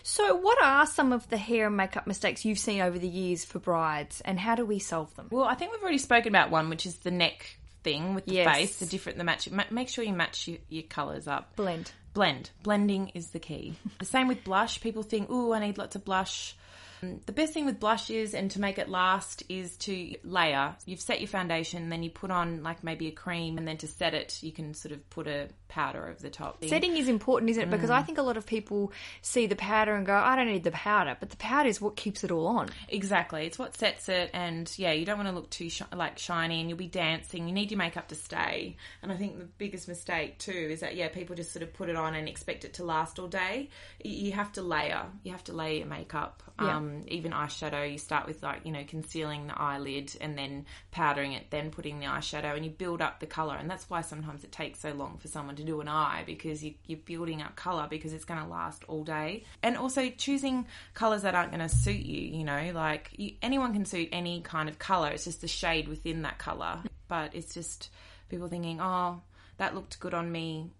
So, 0.03 0.35
what 0.35 0.61
are 0.63 0.85
some 0.85 1.11
of 1.11 1.27
the 1.29 1.37
hair 1.37 1.67
and 1.67 1.75
makeup 1.77 2.07
mistakes 2.07 2.45
you've 2.45 2.59
seen 2.59 2.81
over 2.81 2.97
the 2.97 3.07
years 3.07 3.43
for 3.43 3.59
brides, 3.59 4.21
and 4.21 4.39
how 4.39 4.55
do 4.55 4.65
we 4.65 4.79
solve 4.79 5.13
them? 5.15 5.27
Well, 5.31 5.43
I 5.45 5.55
think 5.55 5.71
we've 5.71 5.81
already 5.81 5.97
spoken 5.97 6.29
about 6.29 6.49
one, 6.51 6.69
which 6.69 6.85
is 6.85 6.95
the 6.97 7.11
neck 7.11 7.57
thing 7.83 8.15
with 8.15 8.25
the 8.25 8.33
Yes. 8.35 8.55
face, 8.55 8.75
the 8.79 8.85
different, 8.85 9.17
the 9.17 9.23
match. 9.23 9.49
Make 9.71 9.89
sure 9.89 10.03
you 10.03 10.13
match 10.13 10.47
your, 10.47 10.57
your 10.69 10.83
colours 10.83 11.27
up. 11.27 11.55
Blend. 11.55 11.91
Blend. 12.13 12.49
Blending 12.63 13.09
is 13.09 13.29
the 13.29 13.39
key. 13.39 13.75
the 13.99 14.05
same 14.05 14.27
with 14.27 14.43
blush. 14.43 14.81
People 14.81 15.03
think, 15.03 15.27
oh, 15.29 15.53
I 15.53 15.59
need 15.59 15.77
lots 15.77 15.95
of 15.95 16.03
blush. 16.03 16.55
Um, 17.01 17.21
The 17.25 17.31
best 17.33 17.53
thing 17.53 17.65
with 17.65 17.79
blush 17.79 18.09
is, 18.09 18.33
and 18.33 18.49
to 18.51 18.61
make 18.61 18.77
it 18.77 18.89
last, 18.89 19.43
is 19.49 19.75
to 19.77 20.15
layer. 20.23 20.75
You've 20.85 21.01
set 21.01 21.19
your 21.21 21.27
foundation, 21.27 21.89
then 21.89 22.03
you 22.03 22.09
put 22.09 22.31
on 22.31 22.63
like 22.63 22.83
maybe 22.83 23.07
a 23.07 23.11
cream, 23.11 23.57
and 23.57 23.67
then 23.67 23.77
to 23.77 23.87
set 23.87 24.13
it, 24.13 24.39
you 24.41 24.51
can 24.51 24.73
sort 24.73 24.91
of 24.93 25.09
put 25.09 25.27
a 25.27 25.49
powder 25.67 26.07
over 26.07 26.19
the 26.19 26.29
top. 26.29 26.63
Setting 26.65 26.95
is 26.95 27.09
important, 27.09 27.51
isn't 27.51 27.63
it? 27.63 27.69
Because 27.69 27.89
I 27.89 28.01
think 28.01 28.17
a 28.17 28.21
lot 28.21 28.37
of 28.37 28.45
people 28.45 28.91
see 29.21 29.47
the 29.47 29.55
powder 29.55 29.93
and 29.95 30.05
go, 30.05 30.15
I 30.15 30.35
don't 30.35 30.47
need 30.47 30.63
the 30.63 30.71
powder, 30.71 31.17
but 31.19 31.29
the 31.29 31.37
powder 31.37 31.67
is 31.69 31.81
what 31.81 31.95
keeps 31.95 32.23
it 32.23 32.31
all 32.31 32.47
on. 32.47 32.69
Exactly, 32.87 33.45
it's 33.45 33.59
what 33.59 33.75
sets 33.77 34.07
it, 34.09 34.29
and 34.33 34.71
yeah, 34.77 34.93
you 34.93 35.05
don't 35.05 35.17
want 35.17 35.29
to 35.29 35.35
look 35.35 35.49
too 35.49 35.69
shi- 35.69 35.83
like 35.93 36.17
shiny, 36.17 36.61
and 36.61 36.69
you'll 36.69 36.77
be 36.77 36.87
dancing. 36.87 37.47
You 37.47 37.53
need 37.53 37.71
your 37.71 37.77
makeup 37.77 38.07
to 38.09 38.15
stay, 38.15 38.77
and 39.01 39.11
I 39.11 39.17
think 39.17 39.37
the 39.39 39.49
biggest 39.57 39.87
mistake 39.87 40.37
too 40.39 40.51
is 40.51 40.79
that 40.79 40.95
yeah, 40.95 41.09
people 41.09 41.35
just 41.35 41.51
sort 41.51 41.63
of 41.63 41.73
put 41.73 41.89
it 41.89 41.95
on 41.95 42.15
and 42.15 42.27
expect 42.27 42.63
it 42.65 42.75
to 42.75 42.83
last 42.85 43.19
all 43.19 43.27
day. 43.27 43.69
You 44.03 44.31
have 44.31 44.51
to 44.53 44.61
layer. 44.61 45.05
You 45.23 45.31
have 45.33 45.43
to 45.45 45.53
layer 45.53 45.79
your 45.79 45.87
makeup. 45.87 46.43
Yeah. 46.59 46.77
Um, 46.77 46.86
Um, 46.87 47.03
even 47.07 47.31
eyeshadow, 47.31 47.91
you 47.91 47.97
start 47.97 48.27
with 48.27 48.43
like 48.43 48.65
you 48.65 48.71
know 48.71 48.83
concealing 48.87 49.47
the 49.47 49.59
eyelid 49.59 50.15
and 50.21 50.37
then 50.37 50.65
powdering 50.91 51.33
it, 51.33 51.49
then 51.51 51.71
putting 51.71 51.99
the 51.99 52.05
eyeshadow, 52.05 52.55
and 52.55 52.65
you 52.65 52.71
build 52.71 53.01
up 53.01 53.19
the 53.19 53.25
color. 53.25 53.55
And 53.55 53.69
that's 53.69 53.89
why 53.89 54.01
sometimes 54.01 54.43
it 54.43 54.51
takes 54.51 54.79
so 54.79 54.91
long 54.93 55.17
for 55.17 55.27
someone 55.27 55.55
to 55.57 55.63
do 55.63 55.81
an 55.81 55.87
eye 55.87 56.23
because 56.25 56.63
you, 56.63 56.73
you're 56.85 56.99
building 56.99 57.41
up 57.41 57.55
color 57.55 57.87
because 57.89 58.13
it's 58.13 58.25
going 58.25 58.41
to 58.41 58.47
last 58.47 58.83
all 58.87 59.03
day. 59.03 59.43
And 59.63 59.77
also 59.77 60.09
choosing 60.09 60.67
colors 60.93 61.23
that 61.23 61.35
aren't 61.35 61.51
going 61.51 61.67
to 61.67 61.73
suit 61.73 62.05
you. 62.05 62.37
You 62.37 62.43
know, 62.43 62.71
like 62.73 63.11
you, 63.17 63.33
anyone 63.41 63.73
can 63.73 63.85
suit 63.85 64.09
any 64.11 64.41
kind 64.41 64.69
of 64.69 64.79
color. 64.79 65.09
It's 65.09 65.25
just 65.25 65.41
the 65.41 65.47
shade 65.47 65.87
within 65.87 66.23
that 66.23 66.37
color. 66.37 66.81
But 67.07 67.35
it's 67.35 67.53
just 67.53 67.89
people 68.29 68.47
thinking, 68.47 68.79
oh, 68.81 69.21
that 69.57 69.75
looked 69.75 69.99
good 69.99 70.13
on 70.13 70.31
me 70.31 70.71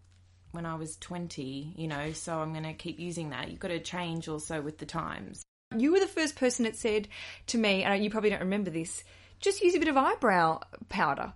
when 0.52 0.66
I 0.66 0.76
was 0.76 0.98
20, 0.98 1.74
you 1.76 1.88
know, 1.88 2.14
so 2.14 2.40
I'm 2.40 2.52
going 2.52 2.64
to 2.64 2.74
keep 2.74 3.00
using 3.00 3.30
that. 3.30 3.50
You've 3.50 3.60
got 3.60 3.70
to 3.70 3.80
change 3.80 4.28
also 4.28 4.62
with 4.62 4.78
the 4.78 4.86
times. 4.86 5.44
You 5.76 5.92
were 5.92 6.00
the 6.00 6.08
first 6.08 6.36
person 6.36 6.66
that 6.66 6.76
said 6.76 7.08
to 7.48 7.58
me, 7.58 7.84
and 7.84 8.04
you 8.04 8.10
probably 8.10 8.30
don't 8.30 8.40
remember 8.40 8.70
this, 8.70 9.04
just 9.40 9.62
use 9.62 9.76
a 9.76 9.80
bit 9.80 9.88
of 9.88 9.98
eyebrow 9.98 10.62
powder. 10.90 11.34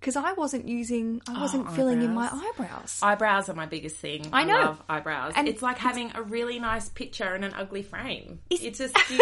Because 0.00 0.16
I 0.16 0.34
wasn't 0.34 0.68
using, 0.68 1.22
I 1.26 1.38
oh, 1.38 1.40
wasn't 1.40 1.72
filling 1.72 2.02
in 2.02 2.12
my 2.12 2.28
eyebrows. 2.30 3.00
Eyebrows 3.02 3.48
are 3.48 3.54
my 3.54 3.64
biggest 3.64 3.96
thing. 3.96 4.26
I 4.34 4.44
know. 4.44 4.60
love 4.60 4.82
eyebrows. 4.86 5.32
And 5.34 5.48
it's 5.48 5.62
like 5.62 5.78
having 5.78 6.12
a 6.14 6.22
really 6.22 6.58
nice 6.58 6.90
picture 6.90 7.34
in 7.34 7.42
an 7.42 7.54
ugly 7.54 7.82
frame. 7.82 8.40
It's 8.50 8.76
just 8.76 8.94
you, 9.10 9.18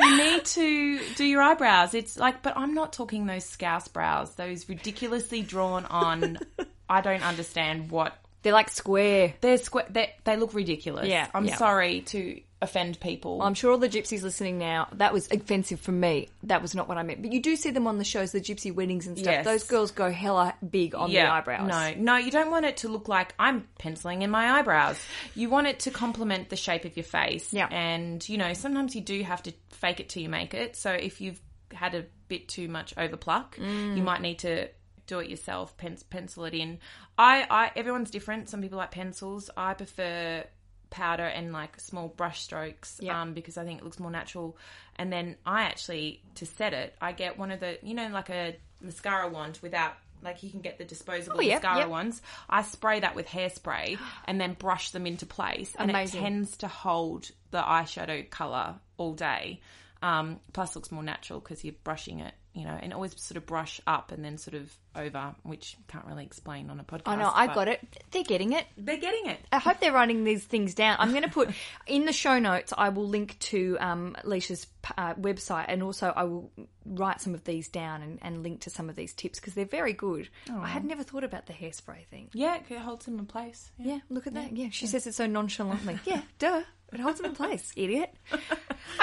you 0.00 0.16
need 0.16 0.44
to 0.46 1.00
do 1.16 1.24
your 1.24 1.42
eyebrows. 1.42 1.92
It's 1.92 2.16
like, 2.16 2.42
but 2.42 2.56
I'm 2.56 2.72
not 2.72 2.94
talking 2.94 3.26
those 3.26 3.44
scouse 3.44 3.88
brows, 3.88 4.36
those 4.36 4.70
ridiculously 4.70 5.42
drawn 5.42 5.84
on. 5.84 6.38
I 6.88 7.02
don't 7.02 7.22
understand 7.22 7.90
what 7.90 8.16
They're 8.44 8.52
like 8.52 8.70
square. 8.70 9.34
they're 9.40 9.58
square. 9.58 9.86
They 9.90 10.14
they 10.22 10.36
look 10.36 10.54
ridiculous. 10.54 11.08
Yeah, 11.08 11.26
I'm 11.34 11.46
yeah. 11.46 11.56
sorry 11.56 12.02
to 12.02 12.40
offend 12.62 12.98
people. 13.00 13.42
I'm 13.42 13.52
sure 13.54 13.72
all 13.72 13.78
the 13.78 13.90
gypsies 13.90 14.22
listening 14.22 14.56
now, 14.58 14.88
that 14.92 15.12
was 15.12 15.30
offensive 15.30 15.80
for 15.80 15.92
me. 15.92 16.28
That 16.44 16.62
was 16.62 16.74
not 16.74 16.88
what 16.88 16.96
I 16.96 17.02
meant. 17.02 17.20
But 17.20 17.32
you 17.32 17.42
do 17.42 17.56
see 17.56 17.70
them 17.70 17.86
on 17.86 17.98
the 17.98 18.04
shows, 18.04 18.32
the 18.32 18.40
gypsy 18.40 18.74
weddings 18.74 19.06
and 19.06 19.18
stuff. 19.18 19.30
Yes. 19.32 19.44
Those 19.44 19.64
girls 19.64 19.90
go 19.90 20.10
hella 20.10 20.54
big 20.70 20.94
on 20.94 21.10
the 21.10 21.20
eyebrows. 21.20 21.68
No, 21.68 21.94
no, 21.98 22.16
you 22.16 22.30
don't 22.30 22.50
want 22.50 22.64
it 22.64 22.78
to 22.78 22.88
look 22.88 23.06
like 23.08 23.34
I'm 23.38 23.66
penciling 23.78 24.22
in 24.22 24.30
my 24.30 24.52
eyebrows. 24.58 24.98
You 25.34 25.50
want 25.50 25.66
it 25.66 25.80
to 25.80 25.90
complement 25.90 26.48
the 26.48 26.56
shape 26.56 26.86
of 26.86 26.96
your 26.96 27.04
face. 27.04 27.52
Yeah. 27.52 27.66
And, 27.70 28.26
you 28.28 28.38
know, 28.38 28.54
sometimes 28.54 28.94
you 28.94 29.02
do 29.02 29.22
have 29.24 29.42
to 29.42 29.52
fake 29.70 30.00
it 30.00 30.08
till 30.08 30.22
you 30.22 30.30
make 30.30 30.54
it. 30.54 30.74
So 30.76 30.90
if 30.90 31.20
you've 31.20 31.40
had 31.72 31.94
a 31.94 32.06
bit 32.28 32.48
too 32.48 32.68
much 32.68 32.94
overpluck, 32.96 33.56
Mm. 33.56 33.96
you 33.96 34.02
might 34.02 34.22
need 34.22 34.38
to 34.40 34.68
do 35.06 35.18
it 35.18 35.28
yourself, 35.28 35.76
pen- 35.76 35.98
pencil 36.10 36.44
it 36.44 36.54
in. 36.54 36.78
I, 37.18 37.46
I, 37.50 37.70
everyone's 37.76 38.10
different. 38.10 38.48
Some 38.48 38.62
people 38.62 38.78
like 38.78 38.90
pencils. 38.90 39.50
I 39.56 39.74
prefer 39.74 40.44
powder 40.90 41.24
and 41.26 41.52
like 41.52 41.80
small 41.80 42.08
brush 42.08 42.40
strokes 42.42 42.98
Yeah. 43.02 43.20
um, 43.20 43.34
because 43.34 43.58
I 43.58 43.64
think 43.64 43.80
it 43.80 43.84
looks 43.84 43.98
more 43.98 44.10
natural. 44.10 44.56
And 44.96 45.12
then 45.12 45.36
I 45.44 45.62
actually, 45.62 46.22
to 46.36 46.46
set 46.46 46.72
it, 46.72 46.94
I 47.00 47.12
get 47.12 47.36
one 47.38 47.50
of 47.50 47.60
the, 47.60 47.78
you 47.82 47.94
know, 47.94 48.08
like 48.08 48.30
a 48.30 48.56
mascara 48.80 49.28
wand 49.28 49.58
without, 49.62 49.94
like 50.22 50.42
you 50.42 50.50
can 50.50 50.60
get 50.60 50.78
the 50.78 50.84
disposable 50.84 51.38
Oh, 51.40 51.46
mascara 51.46 51.80
yep. 51.80 51.88
ones. 51.88 52.22
I 52.48 52.62
spray 52.62 53.00
that 53.00 53.14
with 53.16 53.26
hairspray 53.26 53.98
and 54.26 54.40
then 54.40 54.54
brush 54.54 54.90
them 54.90 55.06
into 55.06 55.26
place. 55.26 55.74
And 55.78 55.90
Amazing. 55.90 56.20
it 56.20 56.22
tends 56.22 56.56
to 56.58 56.68
hold 56.68 57.28
the 57.50 57.60
eyeshadow 57.60 58.30
colour 58.30 58.76
all 58.96 59.14
day. 59.14 59.60
Um, 60.00 60.38
plus, 60.52 60.76
looks 60.76 60.92
more 60.92 61.02
natural 61.02 61.40
because 61.40 61.64
you're 61.64 61.74
brushing 61.82 62.20
it, 62.20 62.34
you 62.52 62.64
know, 62.64 62.78
and 62.80 62.92
always 62.92 63.18
sort 63.20 63.36
of 63.38 63.46
brush 63.46 63.80
up 63.86 64.12
and 64.12 64.22
then 64.24 64.36
sort 64.38 64.54
of 64.54 64.70
over, 64.96 65.34
which 65.44 65.76
can't 65.88 66.04
really 66.04 66.24
explain 66.24 66.68
on 66.68 66.78
a 66.80 66.84
podcast. 66.84 67.02
I 67.06 67.16
know, 67.16 67.30
I 67.32 67.46
got 67.46 67.68
it. 67.68 67.80
They're 68.10 68.22
getting 68.22 68.52
it. 68.52 68.66
They're 68.76 68.98
getting 68.98 69.26
it. 69.26 69.38
I 69.50 69.58
hope 69.58 69.80
they're 69.80 69.92
writing 69.92 70.24
these 70.24 70.44
things 70.44 70.74
down. 70.74 70.96
I'm 70.98 71.10
going 71.10 71.22
to 71.22 71.30
put 71.30 71.50
in 71.86 72.04
the 72.04 72.12
show 72.12 72.38
notes. 72.38 72.74
I 72.76 72.90
will 72.90 73.08
link 73.08 73.38
to 73.40 73.78
um, 73.80 74.16
Alicia's 74.24 74.66
uh, 74.98 75.14
website, 75.14 75.66
and 75.68 75.82
also 75.82 76.12
I 76.14 76.24
will 76.24 76.50
write 76.84 77.22
some 77.22 77.32
of 77.34 77.44
these 77.44 77.68
down 77.68 78.02
and, 78.02 78.18
and 78.20 78.42
link 78.42 78.60
to 78.62 78.70
some 78.70 78.90
of 78.90 78.96
these 78.96 79.14
tips 79.14 79.40
because 79.40 79.54
they're 79.54 79.64
very 79.64 79.94
good. 79.94 80.28
I 80.54 80.68
had 80.68 80.84
never 80.84 81.02
thought 81.02 81.24
about 81.24 81.46
the 81.46 81.54
hairspray 81.54 82.04
thing. 82.06 82.28
Yeah, 82.34 82.58
it 82.68 82.78
holds 82.78 83.06
them 83.06 83.18
in 83.18 83.24
place. 83.26 83.70
Yeah. 83.78 83.94
Yeah, 83.94 84.00
look 84.08 84.26
at 84.26 84.34
that. 84.34 84.56
Yeah, 84.56 84.68
she 84.72 84.88
says 84.88 85.06
it 85.06 85.14
so 85.14 85.26
nonchalantly. 85.26 86.00
yeah, 86.04 86.22
duh. 86.40 86.62
It 86.92 87.00
holds 87.00 87.20
them 87.20 87.30
in 87.30 87.36
place, 87.36 87.72
idiot. 87.76 88.12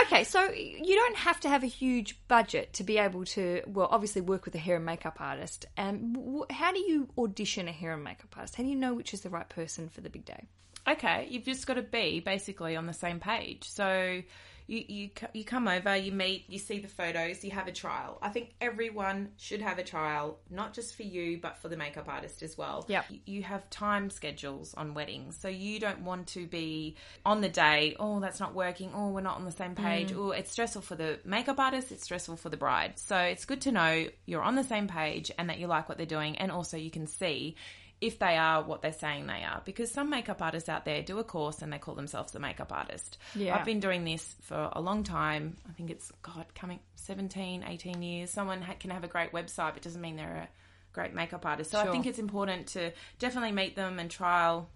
Okay, 0.01 0.23
so 0.23 0.49
you 0.51 0.95
don't 0.95 1.15
have 1.17 1.39
to 1.41 1.49
have 1.49 1.63
a 1.63 1.67
huge 1.67 2.17
budget 2.27 2.73
to 2.73 2.83
be 2.83 2.97
able 2.97 3.25
to, 3.25 3.61
well, 3.67 3.87
obviously 3.91 4.21
work 4.21 4.45
with 4.45 4.55
a 4.55 4.57
hair 4.57 4.77
and 4.77 4.85
makeup 4.85 5.17
artist. 5.19 5.65
Um, 5.81 6.13
w- 6.13 6.45
how 6.51 6.71
do 6.71 6.79
you 6.79 7.09
audition 7.17 7.67
a 7.67 7.71
hair 7.71 7.93
and 7.93 8.03
makeup 8.03 8.35
artist? 8.37 8.55
How 8.55 8.63
do 8.63 8.69
you 8.69 8.75
know 8.75 8.93
which 8.93 9.13
is 9.13 9.21
the 9.21 9.29
right 9.29 9.49
person 9.49 9.89
for 9.89 10.01
the 10.01 10.09
big 10.09 10.25
day? 10.25 10.45
Okay, 10.87 11.27
you've 11.29 11.45
just 11.45 11.65
got 11.65 11.75
to 11.75 11.81
be 11.81 12.19
basically 12.19 12.75
on 12.75 12.85
the 12.85 12.93
same 12.93 13.19
page. 13.19 13.67
So 13.67 14.21
you 14.67 14.83
you 14.87 15.09
you 15.33 15.43
come 15.43 15.67
over, 15.67 15.95
you 15.95 16.11
meet, 16.11 16.45
you 16.47 16.59
see 16.59 16.79
the 16.79 16.87
photos, 16.87 17.43
you 17.43 17.51
have 17.51 17.67
a 17.67 17.71
trial. 17.71 18.17
I 18.21 18.29
think 18.29 18.53
everyone 18.59 19.29
should 19.37 19.61
have 19.61 19.79
a 19.79 19.83
trial, 19.83 20.39
not 20.49 20.73
just 20.73 20.95
for 20.95 21.03
you, 21.03 21.37
but 21.37 21.57
for 21.57 21.69
the 21.69 21.77
makeup 21.77 22.07
artist 22.07 22.43
as 22.43 22.57
well. 22.57 22.85
Yep. 22.87 23.05
You 23.25 23.43
have 23.43 23.69
time 23.69 24.09
schedules 24.09 24.73
on 24.75 24.93
weddings, 24.93 25.37
so 25.37 25.47
you 25.47 25.79
don't 25.79 26.01
want 26.01 26.27
to 26.27 26.47
be 26.47 26.95
on 27.25 27.41
the 27.41 27.49
day. 27.49 27.95
Oh, 27.99 28.19
that's 28.19 28.39
not 28.39 28.53
working. 28.53 28.91
Oh, 28.95 29.09
we're 29.09 29.21
not 29.21 29.37
on 29.37 29.45
the 29.45 29.51
same 29.51 29.75
page. 29.75 30.13
Oh, 30.13 30.31
it's 30.31 30.51
stressful 30.51 30.81
for 30.81 30.95
the 30.95 31.19
makeup 31.25 31.59
artist. 31.59 31.91
It's 31.91 32.03
stressful 32.03 32.37
for 32.37 32.49
the 32.49 32.57
bride. 32.57 32.99
So 32.99 33.17
it's 33.17 33.45
good 33.45 33.61
to 33.61 33.71
know 33.71 34.07
you're 34.25 34.41
on 34.41 34.55
the 34.55 34.63
same 34.63 34.87
page 34.87 35.31
and 35.37 35.49
that 35.49 35.59
you 35.59 35.67
like 35.67 35.89
what 35.89 35.97
they're 35.97 36.05
doing, 36.05 36.37
and 36.37 36.51
also 36.51 36.77
you 36.77 36.91
can 36.91 37.07
see 37.07 37.55
if 38.01 38.17
they 38.17 38.35
are 38.35 38.63
what 38.63 38.81
they're 38.81 38.91
saying 38.91 39.27
they 39.27 39.43
are. 39.43 39.61
Because 39.63 39.91
some 39.91 40.09
makeup 40.09 40.41
artists 40.41 40.67
out 40.67 40.85
there 40.85 41.03
do 41.03 41.19
a 41.19 41.23
course 41.23 41.61
and 41.61 41.71
they 41.71 41.77
call 41.77 41.93
themselves 41.93 42.33
a 42.33 42.39
makeup 42.39 42.71
artist. 42.73 43.19
Yeah. 43.35 43.55
I've 43.55 43.65
been 43.65 43.79
doing 43.79 44.03
this 44.03 44.35
for 44.41 44.69
a 44.73 44.81
long 44.81 45.03
time. 45.03 45.55
I 45.69 45.73
think 45.73 45.91
it's, 45.91 46.11
God, 46.23 46.45
coming 46.55 46.79
17, 46.95 47.63
18 47.67 48.01
years. 48.01 48.31
Someone 48.31 48.61
ha- 48.63 48.73
can 48.79 48.89
have 48.89 49.03
a 49.03 49.07
great 49.07 49.31
website, 49.31 49.73
but 49.73 49.83
doesn't 49.83 50.01
mean 50.01 50.15
they're 50.15 50.49
a 50.49 50.93
great 50.93 51.13
makeup 51.13 51.45
artist. 51.45 51.71
So 51.71 51.79
I 51.79 51.91
think 51.91 52.07
it's 52.07 52.19
important 52.19 52.67
to 52.69 52.91
definitely 53.19 53.51
meet 53.51 53.75
them 53.75 53.99
and 53.99 54.09
trial 54.09 54.67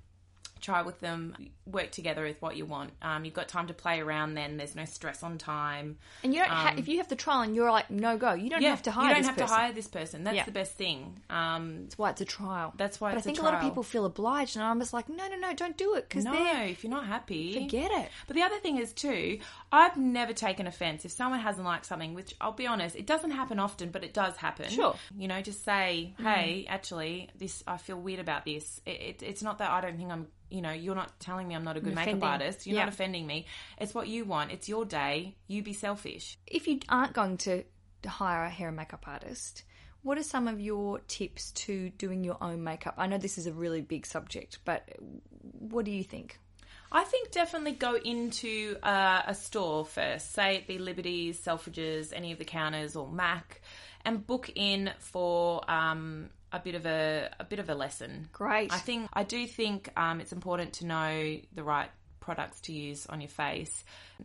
try 0.66 0.82
with 0.82 1.00
them, 1.00 1.36
work 1.66 1.92
together 1.92 2.24
with 2.24 2.42
what 2.42 2.56
you 2.58 2.66
want. 2.66 2.92
Um, 3.02 3.24
you've 3.26 3.34
got 3.34 3.48
time 3.48 3.68
to 3.68 3.74
play 3.74 4.00
around 4.02 4.34
then. 4.34 4.58
There's 4.58 4.76
no 4.76 4.86
stress 4.86 5.22
on 5.24 5.38
time. 5.38 5.98
And 6.24 6.34
you 6.34 6.40
don't 6.40 6.50
ha- 6.50 6.74
if 6.78 6.88
you 6.88 6.98
have 6.98 7.08
the 7.08 7.16
trial 7.16 7.42
and 7.42 7.56
you're 7.56 7.72
like 7.72 7.90
no 7.92 8.18
go, 8.18 8.34
you 8.34 8.50
don't 8.50 8.64
have 8.64 8.82
to 8.84 8.92
hire. 8.92 9.04
Um, 9.04 9.10
You 9.10 9.16
don't 9.16 9.24
have 9.26 9.36
person. 9.36 9.48
to 9.48 9.54
hire 9.54 9.72
this 9.74 9.88
person. 9.88 10.24
That's 10.24 10.36
Yeah. 10.38 10.46
the 10.46 10.52
best 10.52 10.74
thing. 10.74 11.22
Um, 11.30 11.84
That's 11.84 11.98
why 11.98 12.10
it's 12.12 12.22
a 12.22 12.26
trial. 12.26 12.74
That's 12.78 13.00
why 13.00 13.12
But 13.12 13.18
I 13.18 13.20
a 13.20 13.24
think 13.24 13.40
a, 13.40 13.44
lot 13.44 13.54
of 13.54 13.62
people 13.62 13.84
feel 13.84 14.06
obliged, 14.06 14.56
and 14.56 14.66
I'm 14.66 14.80
just 14.80 14.94
like, 14.94 15.08
no, 15.10 15.28
no, 15.28 15.36
no, 15.38 15.54
don't 15.54 15.78
do 15.78 15.96
it 15.96 16.10
because 16.10 16.26
no, 16.26 16.34
if 16.64 16.84
you're 16.84 16.92
not 16.92 17.06
happy, 17.06 17.54
forget 17.54 17.92
it. 17.92 18.10
But 18.28 18.36
the 18.36 18.42
other 18.44 18.58
thing 18.60 18.78
is 18.78 18.92
too, 18.94 19.40
I've 19.72 19.96
never 19.98 20.34
taken 20.34 20.68
offense 20.68 21.06
if 21.06 21.12
someone 21.12 21.40
hasn't 21.40 21.66
liked 21.66 21.86
something. 21.86 22.14
Which 22.16 22.36
I'll 22.42 22.52
be 22.52 22.68
honest, 22.68 22.96
it 22.96 23.06
doesn't 23.06 23.32
happen 23.32 23.60
often, 23.60 23.90
but 23.92 24.04
it 24.04 24.14
does 24.14 24.36
happen. 24.38 24.70
Sure. 24.70 24.94
Mm. 24.94 25.22
you 25.22 25.28
know, 25.28 25.42
just 25.42 25.64
say, 25.64 26.14
hey, 26.20 26.66
actually, 26.68 27.30
this 27.38 27.64
I 27.68 27.78
feel 27.78 27.98
weird 28.00 28.20
about 28.20 28.46
this. 28.46 28.82
It, 28.86 29.02
it, 29.02 29.24
it's 29.24 29.44
not 29.44 29.60
that 29.60 29.70
I 29.72 29.82
don't 29.82 29.98
think 29.98 30.12
I'm. 30.12 30.28
You 30.56 30.62
know, 30.62 30.72
you're 30.72 30.96
not 30.96 31.20
telling 31.20 31.48
me 31.50 31.56
I'm 31.56 31.66
not 31.66 31.76
a 31.76 31.82
good 31.82 31.94
makeup 31.96 32.24
artist. 32.24 32.66
You're 32.66 32.78
Yeah. 32.78 32.86
not 32.86 32.94
offending 32.94 33.28
me. 33.28 33.46
It's 33.78 33.94
what 33.94 34.08
you 34.08 34.24
want. 34.24 34.52
It's 34.52 34.70
your 34.70 34.86
day. 34.86 35.36
You 35.48 35.62
be 35.62 35.74
selfish. 35.74 36.38
If 36.48 36.68
you 36.68 36.80
aren't 36.88 37.14
going 37.14 37.38
to 37.40 37.64
hire 38.08 38.44
a 38.46 38.50
hair 38.50 38.70
and 38.70 38.78
makeup 38.78 39.06
artist, 39.06 39.64
what 40.02 40.18
are 40.18 40.24
some 40.24 40.48
of 40.48 40.62
your 40.62 41.00
tips 41.08 41.52
to 41.52 41.90
doing 41.92 42.24
your 42.24 42.38
own 42.42 42.64
makeup? 42.64 42.94
I 42.98 43.08
know 43.08 43.18
this 43.18 43.38
is 43.38 43.48
a 43.48 43.54
really 43.54 43.82
big 43.82 44.06
subject, 44.06 44.60
but 44.64 44.88
what 45.60 45.84
do 45.84 45.92
you 45.92 46.04
think? 46.04 46.40
I 46.92 47.04
think 47.04 47.32
definitely 47.32 47.74
go 47.74 47.96
into 47.96 48.78
uh, 48.82 49.24
a 49.28 49.36
store 49.36 49.84
first, 49.84 50.32
say 50.34 50.56
it 50.56 50.68
be 50.68 50.78
Liberty's, 50.78 51.38
Selfridges, 51.38 52.14
any 52.14 52.32
of 52.32 52.38
the 52.38 52.46
counters, 52.46 52.96
or 52.96 53.12
Mac, 53.12 53.62
and 54.06 54.26
book 54.26 54.50
in 54.56 54.92
for 55.00 55.70
um, 55.70 56.30
a 56.52 56.60
bit 56.60 56.76
of 56.76 56.86
a 56.86 57.30
a 57.40 57.44
bit 57.44 57.60
of 57.60 57.70
a 57.70 57.76
lesson. 57.76 58.30
Great. 58.32 58.72
I 58.72 58.78
think 58.78 59.10
I 59.14 59.24
do 59.24 59.46
think 59.48 59.90
um, 59.98 60.22
it's 60.22 60.32
important 60.32 60.74
to 60.74 60.86
know 60.86 61.38
the 61.54 61.64
right 61.64 61.90
products 62.20 62.62
to 62.62 62.74
use 62.74 63.06
on 63.06 63.22
your 63.22 63.30
face, 63.30 63.84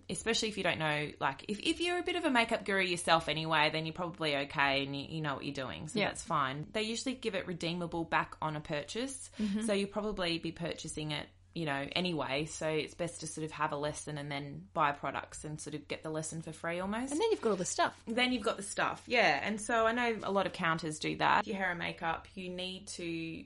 especially 0.09 0.49
if 0.49 0.57
you 0.57 0.63
don't 0.65 0.79
know. 0.79 1.09
Like 1.21 1.45
if, 1.49 1.61
if 1.61 1.81
you're 1.83 1.99
a 1.99 2.03
bit 2.03 2.17
of 2.17 2.25
a 2.25 2.31
makeup 2.31 2.65
guru 2.65 2.83
yourself 2.83 3.29
anyway, 3.29 3.69
then 3.73 3.85
you're 3.85 3.93
probably 3.93 4.35
okay 4.37 4.85
and 4.85 4.97
you, 4.97 5.07
you 5.17 5.21
know 5.21 5.35
what 5.35 5.45
you're 5.45 5.53
doing, 5.53 5.87
so 5.89 5.99
Yeah. 5.99 6.07
that's 6.09 6.23
fine. 6.23 6.67
They 6.73 6.81
usually 6.83 7.15
give 7.15 7.35
it 7.35 7.47
redeemable 7.47 8.05
back 8.05 8.37
on 8.41 8.57
a 8.57 8.61
purchase, 8.61 9.29
Mm-hmm. 9.39 9.67
so 9.67 9.75
you'll 9.75 9.89
probably 9.91 10.39
be 10.39 10.51
purchasing 10.51 11.11
it. 11.11 11.27
You 11.55 11.67
know, 11.67 11.85
anyway, 11.97 12.45
so 12.45 12.69
it's 12.69 12.95
best 12.95 13.21
to 13.21 13.27
sort 13.27 13.45
of 13.45 13.51
have 13.51 13.73
a 13.73 13.77
lesson 13.77 14.19
and 14.19 14.31
then 14.31 14.67
buy 14.73 14.93
products 14.93 15.43
and 15.45 15.61
sort 15.61 15.75
of 15.75 15.89
get 15.89 16.05
the 16.05 16.11
lesson 16.11 16.43
for 16.43 16.53
free 16.53 16.79
almost. 16.79 17.11
And 17.11 17.21
then 17.21 17.29
you've 17.33 17.41
got 17.41 17.51
all 17.51 17.57
the 17.57 17.65
stuff. 17.65 18.01
Then 18.07 18.33
you've 18.33 18.45
got 18.45 18.57
the 18.57 18.63
stuff, 18.63 19.03
yeah. 19.09 19.41
And 19.43 19.61
so 19.61 19.85
I 19.87 19.93
know 19.93 20.17
a 20.23 20.31
lot 20.31 20.47
of 20.47 20.53
counters 20.53 21.01
do 21.01 21.17
that. 21.17 21.49
Your 21.49 21.57
hair 21.57 21.71
and 21.71 21.79
makeup, 21.81 22.29
you 22.37 22.51
need 22.51 22.87
to 22.89 23.43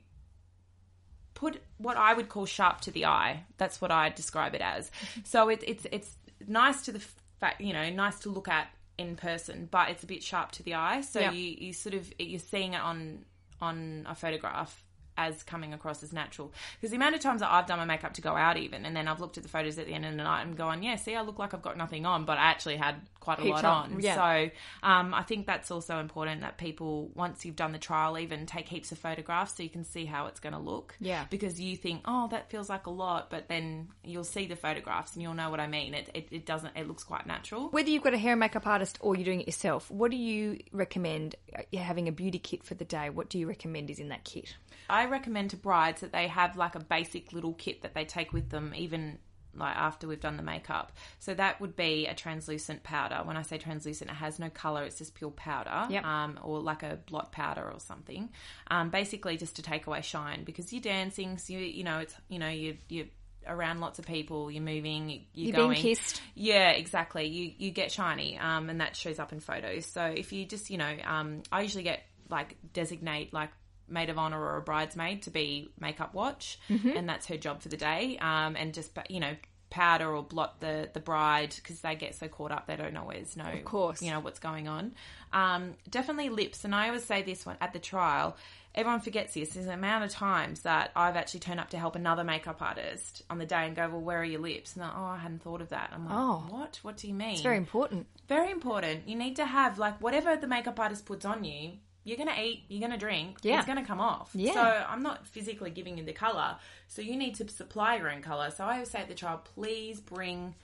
put 1.35 1.61
what 1.79 1.97
I 1.97 2.15
would 2.15 2.29
call 2.29 2.47
sharp 2.47 2.83
to 2.83 2.91
the 2.91 3.07
eye. 3.07 3.45
That's 3.57 3.81
what 3.81 3.91
I 3.91 4.11
describe 4.11 4.55
it 4.55 4.61
as. 4.61 4.91
So 5.25 5.49
it, 5.49 5.65
it's 5.67 5.87
it's 5.91 6.15
nice 6.47 6.83
to 6.83 6.93
the 6.93 7.03
fact, 7.41 7.61
you 7.61 7.73
know, 7.73 7.89
nice 7.91 8.19
to 8.21 8.29
look 8.29 8.49
at 8.49 8.69
in 8.99 9.17
person, 9.17 9.67
but 9.71 9.89
it's 9.89 10.03
a 10.03 10.07
bit 10.07 10.23
sharp 10.23 10.53
to 10.53 10.63
the 10.63 10.75
eye. 10.75 11.01
So 11.01 11.21
Yeah. 11.21 11.33
you, 11.33 11.57
you 11.59 11.73
sort 11.73 11.95
of 11.95 12.13
you're 12.19 12.39
seeing 12.39 12.75
it 12.75 12.81
on 12.83 13.25
on 13.63 14.07
a 14.09 14.15
photograph 14.15 14.84
as 15.17 15.43
coming 15.43 15.73
across 15.73 16.03
as 16.03 16.13
natural. 16.13 16.53
Because 16.77 16.91
the 16.91 16.97
amount 16.97 17.15
of 17.15 17.21
times 17.21 17.41
that 17.41 17.53
I've 17.53 17.67
done 17.67 17.79
my 17.79 17.85
makeup 17.85 18.15
to 18.15 18.21
go 18.21 18.37
out 18.37 18.57
even, 18.57 18.85
and 18.85 18.97
then 18.97 19.09
I've 19.09 19.21
looked 19.21 19.37
at 19.37 19.43
the 19.43 19.49
photos 19.49 19.79
at 19.79 19.87
the 19.87 19.95
end 19.95 20.05
of 20.05 20.13
the 20.13 20.23
night 20.23 20.43
and 20.43 20.57
going, 20.57 20.83
yeah, 20.83 20.97
see, 20.97 21.15
I 21.15 21.23
look 21.23 21.39
like 21.39 21.55
I've 21.55 21.63
got 21.63 21.77
nothing 21.77 22.07
on, 22.07 22.25
but 22.25 22.39
I 22.39 22.45
actually 22.51 22.77
had 22.77 22.97
quite 23.21 23.39
a 23.39 23.43
Heaps 23.43 23.63
lot 23.63 23.65
on, 23.65 24.01
yeah. 24.01 24.15
So 24.17 24.51
um, 24.83 25.15
I 25.15 25.23
think 25.23 25.47
that's 25.47 25.71
also 25.71 25.99
important 25.99 26.43
that 26.43 26.59
people, 26.59 27.11
once 27.15 27.45
you've 27.45 27.57
done 27.57 27.73
the 27.73 27.79
trial, 27.79 28.19
even 28.19 28.45
take 28.45 28.69
heaps 28.69 28.93
of 28.93 28.99
photographs 28.99 29.57
so 29.57 29.63
you 29.63 29.71
can 29.71 29.85
see 29.85 30.05
how 30.05 30.27
it's 30.27 30.41
going 30.41 30.53
to 30.53 30.59
look. 30.59 30.95
Yeah. 31.01 31.25
Because 31.31 31.59
you 31.59 31.77
think, 31.77 32.03
oh, 32.05 32.29
that 32.29 32.51
feels 32.51 32.69
like 32.69 32.87
a 32.87 32.91
lot, 32.91 33.31
but 33.31 33.49
then 33.49 33.89
you'll 34.05 34.25
see 34.25 34.47
the 34.47 34.57
photographs 34.57 35.15
and 35.15 35.23
you'll 35.23 35.35
know 35.35 35.49
what 35.49 35.61
I 35.61 35.67
mean. 35.67 35.95
It, 35.95 36.11
it, 36.13 36.29
it 36.31 36.47
doesn't, 36.47 36.77
it 36.77 36.87
looks 36.87 37.03
quite 37.05 37.27
natural. 37.27 37.69
Whether 37.69 37.91
you've 37.91 38.03
got 38.03 38.13
a 38.13 38.19
hair 38.19 38.33
and 38.33 38.41
makeup 38.41 38.67
artist 38.67 38.99
or 39.01 39.15
you're 39.17 39.25
doing 39.25 39.41
it 39.41 39.47
yourself, 39.47 39.91
what 39.91 40.11
do 40.11 40.19
you 40.19 40.59
recommend? 40.73 41.37
uh, 41.57 41.79
having 41.79 42.09
a 42.09 42.13
beauty 42.13 42.39
kit 42.39 42.65
for 42.65 42.75
the 42.75 42.85
day. 42.85 43.11
What 43.11 43.29
do 43.29 43.39
you 43.39 43.47
recommend 43.47 43.91
is 43.91 43.99
in 43.99 44.09
that 44.09 44.25
kit? 44.25 44.57
I 44.89 45.07
recommend 45.07 45.51
to 45.51 45.57
brides 45.57 46.01
that 46.03 46.13
they 46.13 46.29
have 46.29 46.57
like 46.57 46.75
a 46.75 46.81
basic 46.81 47.33
little 47.33 47.55
kit 47.55 47.83
that 47.83 47.95
they 47.95 48.05
take 48.05 48.33
with 48.33 48.51
them, 48.51 48.75
even 48.77 49.19
like 49.57 49.77
after 49.77 50.09
we've 50.09 50.21
done 50.21 50.37
the 50.37 50.43
makeup. 50.43 50.91
So 51.21 51.33
that 51.35 51.61
would 51.61 51.77
be 51.77 52.07
a 52.07 52.15
translucent 52.15 52.83
powder. 52.83 53.21
When 53.25 53.37
I 53.37 53.43
say 53.43 53.57
translucent, 53.57 54.11
it 54.11 54.15
has 54.15 54.39
no 54.41 54.51
color; 54.51 54.83
it's 54.83 54.99
just 54.99 55.15
pure 55.15 55.31
powder, 55.31 55.87
Yep. 55.93 56.05
um, 56.05 56.41
or 56.43 56.59
like 56.61 56.83
a 56.83 56.99
blot 57.07 57.31
powder 57.33 57.63
or 57.71 57.79
something. 57.81 58.31
Um, 58.69 58.91
basically, 58.91 59.37
just 59.37 59.57
to 59.57 59.63
take 59.63 59.87
away 59.87 60.01
shine 60.03 60.43
because 60.45 60.73
you're 60.73 60.83
dancing, 60.83 61.39
so 61.39 61.53
you 61.53 61.61
you 61.61 61.85
know 61.85 61.99
it's 61.99 62.15
you 62.29 62.39
know 62.41 62.49
you 62.49 62.77
you 62.89 63.07
around 63.47 63.79
lots 63.79 63.99
of 63.99 64.07
people, 64.07 64.51
you're 64.51 64.63
moving, 64.63 65.11
you- 65.11 65.21
you're, 65.35 65.47
You're 65.49 65.57
going. 65.57 65.71
being 65.73 65.83
kissed. 65.97 66.23
Yeah, 66.35 66.71
exactly. 66.71 67.27
You 67.29 67.53
you 67.57 67.71
get 67.71 67.93
shiny, 67.93 68.39
um, 68.39 68.71
and 68.71 68.81
that 68.81 68.97
shows 68.97 69.19
up 69.21 69.33
in 69.33 69.39
photos. 69.41 69.87
So 69.87 70.03
if 70.05 70.33
you 70.33 70.47
just 70.47 70.69
you 70.71 70.79
know, 70.79 70.97
um, 71.05 71.43
I 71.53 71.61
usually 71.63 71.85
get 71.85 72.03
like 72.29 72.57
designate 72.73 73.33
like 73.33 73.51
maid 73.89 74.11
of 74.11 74.19
honor 74.19 74.41
or 74.41 74.57
a 74.57 74.63
bridesmaid 74.63 75.23
to 75.23 75.31
be 75.31 75.71
makeup 75.81 76.15
watch, 76.15 76.59
Mm-hmm. 76.71 76.91
and 76.97 77.09
that's 77.09 77.27
her 77.27 77.37
job 77.37 77.61
for 77.63 77.69
the 77.69 77.77
day. 77.77 78.19
Um, 78.19 78.57
and 78.57 78.73
just 78.75 78.91
you 79.09 79.21
know 79.21 79.35
powder 79.71 80.09
or 80.15 80.23
blot 80.23 80.61
the 80.61 80.89
the 80.95 81.01
bride 81.01 81.53
because 81.57 81.81
they 81.81 81.97
get 81.97 82.15
so 82.15 82.29
caught 82.29 82.53
up 82.53 82.65
they 82.69 82.77
don't 82.77 82.97
always 82.97 83.37
know 83.37 83.51
of 83.51 83.65
course. 83.65 84.01
you 84.01 84.11
know 84.13 84.21
what's 84.21 84.39
going 84.39 84.69
on 84.69 84.93
um, 85.33 85.75
definitely 85.91 86.29
lips 86.29 86.65
and 86.65 86.73
i 86.73 86.87
always 86.87 87.03
say 87.03 87.23
this 87.23 87.45
one 87.45 87.57
at 87.61 87.73
the 87.73 87.81
trial 87.81 88.37
everyone 88.77 89.01
forgets 89.01 89.35
this 89.35 89.49
there's 89.51 89.67
an 89.67 89.73
amount 89.73 90.05
of 90.05 90.11
times 90.13 90.61
that 90.61 90.93
i've 90.95 91.17
actually 91.17 91.41
turned 91.41 91.59
up 91.59 91.71
to 91.71 91.77
help 91.77 91.97
another 91.97 92.23
makeup 92.23 92.63
artist 92.63 93.23
on 93.31 93.39
the 93.39 93.47
day 93.47 93.67
and 93.67 93.75
go 93.75 93.89
well 93.89 94.01
where 94.01 94.21
are 94.21 94.25
your 94.25 94.41
lips 94.41 94.75
and 94.75 94.85
they're, 94.85 94.93
oh 94.95 95.05
i 95.07 95.17
hadn't 95.17 95.43
thought 95.43 95.61
of 95.61 95.71
that 95.71 95.91
i'm 95.93 96.05
like 96.05 96.15
Oh. 96.15 96.47
what 96.51 96.79
what 96.83 96.97
do 96.97 97.09
you 97.09 97.15
mean 97.15 97.33
It's 97.33 97.41
very 97.41 97.57
important. 97.57 98.07
very 98.29 98.53
important. 98.53 99.09
You 99.09 99.17
need 99.17 99.37
to 99.37 99.45
have 99.45 99.79
like 99.81 100.01
whatever 100.01 100.37
the 100.37 100.47
makeup 100.47 100.79
artist 100.79 101.05
puts 101.05 101.25
on 101.25 101.43
you. 101.43 101.73
You're 102.05 102.19
gonna 102.19 102.37
eat. 102.41 102.65
You're 102.69 102.81
gonna 102.83 102.99
drink. 102.99 103.39
Yeah. 103.43 103.59
It's 103.59 103.67
gonna 103.67 103.85
come 103.85 104.01
off. 104.01 104.31
Yeah. 104.35 104.53
So 104.53 104.61
I'm 104.61 105.03
not 105.03 105.27
physically 105.27 105.71
giving 105.71 105.99
you 105.99 106.05
the 106.05 106.13
color. 106.13 106.57
So 106.89 107.03
you 107.03 107.17
need 107.17 107.35
to 107.37 107.49
supply 107.49 107.97
your 107.97 108.11
own 108.11 108.21
color. 108.23 108.51
So 108.51 108.65
I 108.65 108.75
always 108.75 108.91
say 108.91 109.01
at 109.01 109.09
the 109.09 109.15
trial, 109.15 109.43
please 109.55 110.01
bring 110.01 110.55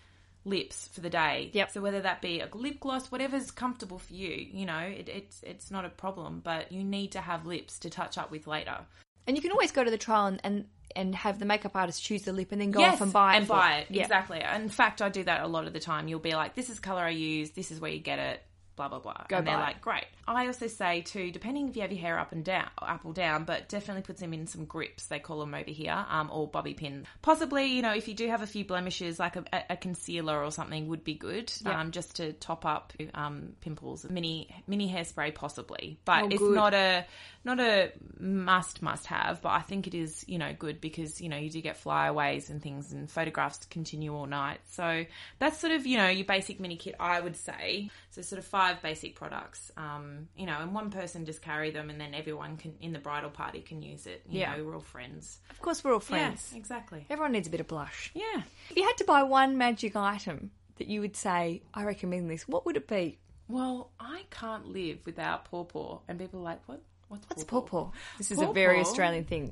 lips 0.45 0.89
for 0.93 1.01
the 1.01 1.11
day. 1.11 1.51
Yep. 1.53 1.71
So 1.73 1.81
whether 1.81 2.01
that 2.03 2.23
be 2.23 2.41
a 2.41 2.49
lip 2.55 2.81
gloss, 2.81 3.11
whatever's 3.11 3.51
comfortable 3.51 3.99
for 3.99 4.13
you, 4.13 4.31
you 4.53 4.67
know, 4.67 4.79
it, 4.79 5.09
it's 5.09 5.43
it's 5.43 5.71
not 5.71 5.85
a 5.85 5.89
problem. 5.91 6.41
But 6.45 6.73
you 6.73 6.85
need 6.85 7.13
to 7.13 7.21
have 7.21 7.47
lips 7.47 7.79
to 7.81 7.91
touch 7.91 8.19
up 8.19 8.31
with 8.31 8.47
later. 8.47 8.79
And 9.27 9.37
you 9.37 9.43
can 9.43 9.53
always 9.53 9.71
go 9.71 9.85
to 9.85 9.91
the 9.91 9.99
trial 9.99 10.27
and, 10.27 10.41
and, 10.45 10.65
and 10.97 11.15
have 11.15 11.39
the 11.39 11.45
makeup 11.45 11.77
artist 11.77 12.03
choose 12.03 12.23
the 12.23 12.33
lip 12.33 12.53
and 12.53 12.61
then 12.61 12.71
go 12.71 12.83
off 12.83 13.01
and 13.01 13.13
buy 13.13 13.35
it. 13.35 13.37
and 13.39 13.47
buy 13.49 13.77
it 13.81 13.87
Yeah. 13.91 14.03
exactly. 14.03 14.41
In 14.41 14.69
fact, 14.71 15.01
I 15.03 15.09
do 15.09 15.23
that 15.25 15.43
a 15.43 15.47
lot 15.47 15.67
of 15.67 15.73
the 15.73 15.79
time. 15.81 16.09
You'll 16.09 16.19
be 16.21 16.35
like, 16.35 16.55
"This 16.55 16.69
is 16.71 16.81
color 16.81 17.03
I 17.03 17.11
use. 17.11 17.51
This 17.51 17.71
is 17.71 17.81
where 17.81 17.91
you 17.93 18.01
get 18.01 18.19
it." 18.19 18.43
Blah 18.81 18.89
blah 18.89 18.99
blah. 19.01 19.25
Go 19.29 19.37
and 19.37 19.47
they're 19.47 19.57
it. 19.57 19.61
like, 19.61 19.81
"Great." 19.83 20.07
I 20.27 20.47
also 20.47 20.69
say 20.69 21.03
too, 21.03 21.31
depending 21.33 21.69
if 21.69 21.77
you 21.77 21.83
have 21.83 21.93
your 21.93 22.01
hair 22.01 22.19
up 22.19 22.33
and 22.33 22.43
down, 22.43 22.69
up 22.81 23.05
or 23.05 23.13
down, 23.13 23.45
but 23.45 23.69
definitely 23.69 24.03
put 24.03 24.17
them 24.17 24.33
in 24.33 24.47
some 24.47 24.65
grips. 24.65 25.07
They 25.07 25.19
call 25.19 25.41
them 25.41 25.53
over 25.55 25.71
here, 25.71 26.07
um, 26.09 26.31
or 26.33 26.47
bobby 26.49 26.73
pin. 26.73 27.05
Possibly, 27.21 27.67
you 27.67 27.83
know, 27.83 27.93
if 27.93 28.09
you 28.09 28.15
do 28.15 28.27
have 28.29 28.41
a 28.41 28.47
few 28.47 28.65
blemishes, 28.65 29.19
like 29.19 29.37
a, 29.37 29.45
a 29.69 29.77
concealer 29.77 30.43
or 30.43 30.51
something 30.51 30.89
would 30.89 31.05
be 31.05 31.13
good, 31.15 31.53
um, 31.67 31.91
just 31.91 32.17
to 32.17 32.33
top 32.33 32.65
up 32.65 32.95
um, 33.13 33.53
pimples. 33.61 34.07
Mini 34.09 34.49
mini 34.67 34.91
hairspray 34.91 35.35
possibly, 35.35 35.99
but 36.07 36.23
Oh, 36.23 36.29
it's 36.29 36.39
good. 36.39 36.55
not 36.55 36.73
a 36.73 37.05
not 37.45 37.61
a 37.61 37.93
must 38.19 38.81
must 38.81 39.07
have. 39.07 39.43
But 39.43 39.51
I 39.51 39.61
think 39.61 39.87
it 39.89 39.95
is, 39.95 40.25
you 40.27 40.39
know, 40.39 40.55
good 40.59 40.81
because 40.81 41.21
you 41.21 41.29
know 41.29 41.37
you 41.37 41.51
do 41.51 41.61
get 41.61 41.77
flyaways 41.77 42.49
and 42.49 42.63
things, 42.63 42.93
and 42.93 43.11
photographs 43.11 43.67
continue 43.67 44.15
all 44.15 44.27
night. 44.27 44.61
So 44.71 45.05
that's 45.39 45.59
sort 45.59 45.73
of 45.75 45.87
you 45.87 45.99
know 45.99 46.09
your 46.09 46.25
basic 46.25 46.61
mini 46.61 46.77
kit, 46.77 46.95
I 46.99 47.21
would 47.21 47.37
say. 47.37 47.91
So 48.13 48.23
sort 48.23 48.41
of 48.41 48.45
five 48.45 48.83
basic 48.83 49.15
products, 49.15 49.71
um, 49.77 50.27
you 50.37 50.45
know, 50.45 50.59
and 50.61 50.75
one 50.75 50.91
person 50.91 51.25
just 51.25 51.43
carry 51.43 51.71
them, 51.71 51.91
and 51.91 52.01
then 52.01 52.13
everyone 52.13 52.57
can 52.57 52.75
in 52.81 52.93
the 52.93 52.99
bridal 52.99 53.31
party 53.31 53.61
can 53.61 53.83
use 53.83 54.07
it. 54.07 54.23
You 54.29 54.41
Yeah. 54.41 54.57
know, 54.57 54.65
we're 54.65 54.75
all 54.75 54.81
friends. 54.81 55.39
Of 55.49 55.61
course, 55.61 55.85
we're 55.85 55.93
all 55.93 56.01
friends. 56.01 56.49
Yes, 56.51 56.57
exactly. 56.59 57.07
Everyone 57.09 57.31
needs 57.31 57.47
a 57.47 57.51
bit 57.53 57.61
of 57.61 57.69
blush. 57.69 58.11
Yeah. 58.15 58.43
If 58.69 58.77
you 58.77 58.83
had 58.83 58.97
to 58.97 59.05
buy 59.05 59.23
one 59.23 59.57
magic 59.57 59.95
item 59.95 60.51
that 60.79 60.89
you 60.89 61.01
would 61.01 61.15
say, 61.15 61.63
I 61.73 61.85
recommend 61.85 62.29
this, 62.29 62.49
what 62.49 62.67
would 62.67 62.77
it 62.77 62.89
be? 62.89 63.19
Well, 63.47 63.91
I 64.01 64.25
can't 64.31 64.67
live 64.67 65.07
without 65.07 65.45
pawpaw, 65.45 66.01
and 66.09 66.19
people 66.19 66.41
are 66.41 66.45
like, 66.45 66.61
what? 66.69 66.81
What's, 67.09 67.29
What's 67.29 67.45
pawpaw? 67.45 67.67
pawpaw? 67.87 67.93
This 68.19 68.31
is 68.31 68.41
a 68.41 68.53
very 68.53 68.79
Australian 68.81 69.25
thing. 69.25 69.51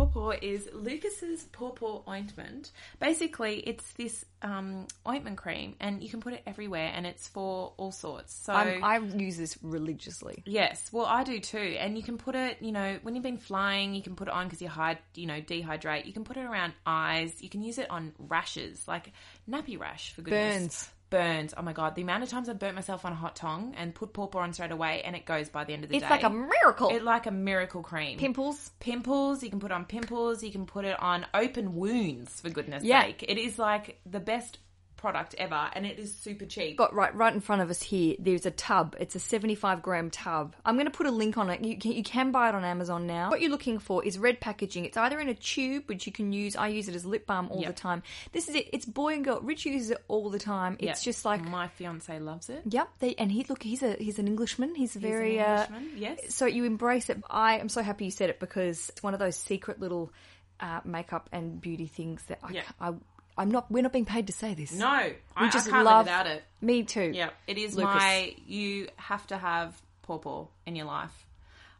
Pawpaw 0.00 0.32
is 0.40 0.68
Lucas's 0.72 1.42
Pawpaw 1.52 2.02
ointment. 2.08 2.70
Basically, 3.00 3.58
it's 3.58 3.92
this 3.92 4.24
um, 4.40 4.86
ointment 5.06 5.36
cream, 5.36 5.76
and 5.78 6.02
you 6.02 6.08
can 6.08 6.20
put 6.20 6.32
it 6.32 6.42
everywhere, 6.46 6.90
and 6.94 7.06
it's 7.06 7.28
for 7.28 7.74
all 7.76 7.92
sorts. 7.92 8.34
So 8.34 8.54
I'm, 8.54 8.82
I 8.82 8.96
use 8.96 9.36
this 9.36 9.58
religiously. 9.62 10.42
Yes, 10.46 10.88
well, 10.90 11.04
I 11.04 11.22
do 11.22 11.38
too. 11.38 11.76
And 11.78 11.98
you 11.98 12.02
can 12.02 12.16
put 12.16 12.34
it, 12.34 12.58
you 12.60 12.72
know, 12.72 12.98
when 13.02 13.14
you've 13.14 13.24
been 13.24 13.36
flying, 13.36 13.94
you 13.94 14.02
can 14.02 14.16
put 14.16 14.28
it 14.28 14.34
on 14.34 14.46
because 14.46 14.62
you 14.62 14.68
hide, 14.68 14.98
you 15.14 15.26
know, 15.26 15.40
dehydrate. 15.40 16.06
You 16.06 16.14
can 16.14 16.24
put 16.24 16.38
it 16.38 16.44
around 16.44 16.72
eyes. 16.86 17.42
You 17.42 17.50
can 17.50 17.62
use 17.62 17.76
it 17.76 17.90
on 17.90 18.12
rashes, 18.18 18.88
like 18.88 19.12
nappy 19.48 19.78
rash 19.78 20.12
for 20.14 20.22
goodness. 20.22 20.58
Burns. 20.58 20.90
Burns. 21.10 21.52
Oh 21.56 21.62
my 21.62 21.72
god, 21.72 21.96
the 21.96 22.02
amount 22.02 22.22
of 22.22 22.28
times 22.28 22.48
I've 22.48 22.58
burnt 22.58 22.76
myself 22.76 23.04
on 23.04 23.12
a 23.12 23.16
hot 23.16 23.36
tongue 23.36 23.74
and 23.76 23.94
put 23.94 24.12
pawpaw 24.12 24.38
on 24.38 24.52
straight 24.52 24.70
away, 24.70 25.02
and 25.04 25.14
it 25.14 25.26
goes 25.26 25.48
by 25.48 25.64
the 25.64 25.72
end 25.72 25.84
of 25.84 25.90
the 25.90 25.96
It's 25.96 26.02
day. 26.06 26.14
It's 26.14 26.22
like 26.22 26.32
a 26.32 26.34
miracle. 26.34 26.90
It 26.90 27.02
like 27.02 27.26
a 27.26 27.30
miracle 27.30 27.82
cream. 27.82 28.18
Pimples. 28.18 28.70
Pimples. 28.80 29.42
You 29.42 29.50
can 29.50 29.60
put 29.60 29.70
it 29.70 29.74
on 29.74 29.84
pimples. 29.84 30.42
You 30.42 30.52
can 30.52 30.66
put 30.66 30.84
it 30.84 30.98
on 31.00 31.26
open 31.34 31.74
wounds. 31.74 32.40
For 32.40 32.48
goodness 32.50 32.84
Yeah. 32.84 33.02
sake, 33.02 33.24
it 33.28 33.38
is 33.38 33.58
like 33.58 34.00
the 34.06 34.20
best 34.20 34.58
product 35.00 35.34
ever, 35.38 35.68
and 35.72 35.86
it 35.86 35.98
is 35.98 36.14
super 36.14 36.44
cheap. 36.44 36.76
got 36.76 36.94
right 36.94 37.14
right 37.14 37.32
in 37.32 37.40
front 37.40 37.62
of 37.62 37.70
us 37.70 37.82
here. 37.82 38.16
There's 38.18 38.44
a 38.46 38.50
tub. 38.50 38.94
It's 39.00 39.14
a 39.14 39.18
75 39.18 39.80
gram 39.82 40.10
tub. 40.10 40.54
I'm 40.64 40.74
going 40.76 40.86
to 40.86 40.90
put 40.92 41.06
a 41.06 41.10
link 41.10 41.38
on 41.38 41.48
it. 41.50 41.64
You 41.64 41.76
can, 41.78 41.92
you 41.92 42.02
can 42.02 42.30
buy 42.32 42.50
it 42.50 42.54
on 42.54 42.64
Amazon 42.64 43.06
now. 43.06 43.30
What 43.30 43.40
you're 43.40 43.50
looking 43.50 43.78
for 43.78 44.04
is 44.04 44.18
red 44.18 44.40
packaging. 44.40 44.84
It's 44.84 44.96
either 44.96 45.18
in 45.18 45.28
a 45.28 45.34
tube, 45.34 45.84
which 45.86 46.06
you 46.06 46.12
can 46.12 46.32
use. 46.32 46.54
I 46.54 46.68
use 46.68 46.88
it 46.88 46.94
as 46.94 47.04
lip 47.06 47.26
balm 47.26 47.48
all 47.50 47.60
Yep. 47.60 47.74
the 47.74 47.80
time. 47.80 48.02
This 48.32 48.48
is 48.48 48.54
it. 48.54 48.68
It's 48.72 48.84
boy 48.84 49.14
and 49.14 49.24
girl. 49.24 49.40
Rich 49.40 49.64
uses 49.66 49.90
it 49.90 49.98
all 50.08 50.28
the 50.30 50.38
time. 50.38 50.76
It's 50.78 51.00
Yeah. 51.06 51.10
just 51.10 51.24
like. 51.24 51.42
my 51.42 51.68
fiance 51.68 52.18
loves 52.18 52.48
it. 52.50 52.62
Yep, 52.66 52.88
they, 53.00 53.14
and 53.16 53.32
he 53.32 53.44
look. 53.48 53.62
He's 53.62 53.82
a 53.82 53.94
he's 53.94 54.18
an 54.18 54.28
Englishman. 54.28 54.74
He's 54.74 54.94
very 54.94 55.38
an 55.38 55.44
uh, 55.46 55.62
Englishman, 55.70 55.90
yes. 55.96 56.34
So 56.34 56.46
you 56.46 56.64
embrace 56.64 57.08
it. 57.10 57.22
I 57.30 57.58
am 57.58 57.68
so 57.68 57.82
happy 57.82 58.04
you 58.04 58.10
said 58.10 58.28
it 58.30 58.38
because 58.38 58.90
it's 58.90 59.02
one 59.02 59.14
of 59.14 59.20
those 59.20 59.36
secret 59.36 59.80
little 59.80 60.12
uh, 60.60 60.80
makeup 60.84 61.28
and 61.32 61.60
beauty 61.60 61.86
things 61.86 62.22
that 62.28 62.38
I, 62.42 62.50
Yeah. 62.52 62.62
I 62.78 62.92
I'm 63.40 63.50
not. 63.50 63.70
We're 63.70 63.82
not 63.82 63.92
being 63.92 64.04
paid 64.04 64.26
to 64.28 64.32
say 64.32 64.54
this. 64.54 64.72
No, 64.72 65.00
we 65.06 65.14
I 65.34 65.50
just 65.50 65.68
can't 65.68 65.84
love- 65.84 66.06
live 66.06 66.06
without 66.06 66.26
it. 66.26 66.44
me 66.60 66.84
too. 66.84 67.10
Yeah, 67.14 67.30
it 67.46 67.58
is 67.58 67.74
Lucas. 67.76 67.94
my. 67.94 68.34
You 68.46 68.88
have 68.96 69.26
to 69.28 69.38
have 69.38 69.80
pawpaw 70.02 70.46
in 70.66 70.76
your 70.76 70.86
life. 70.86 71.26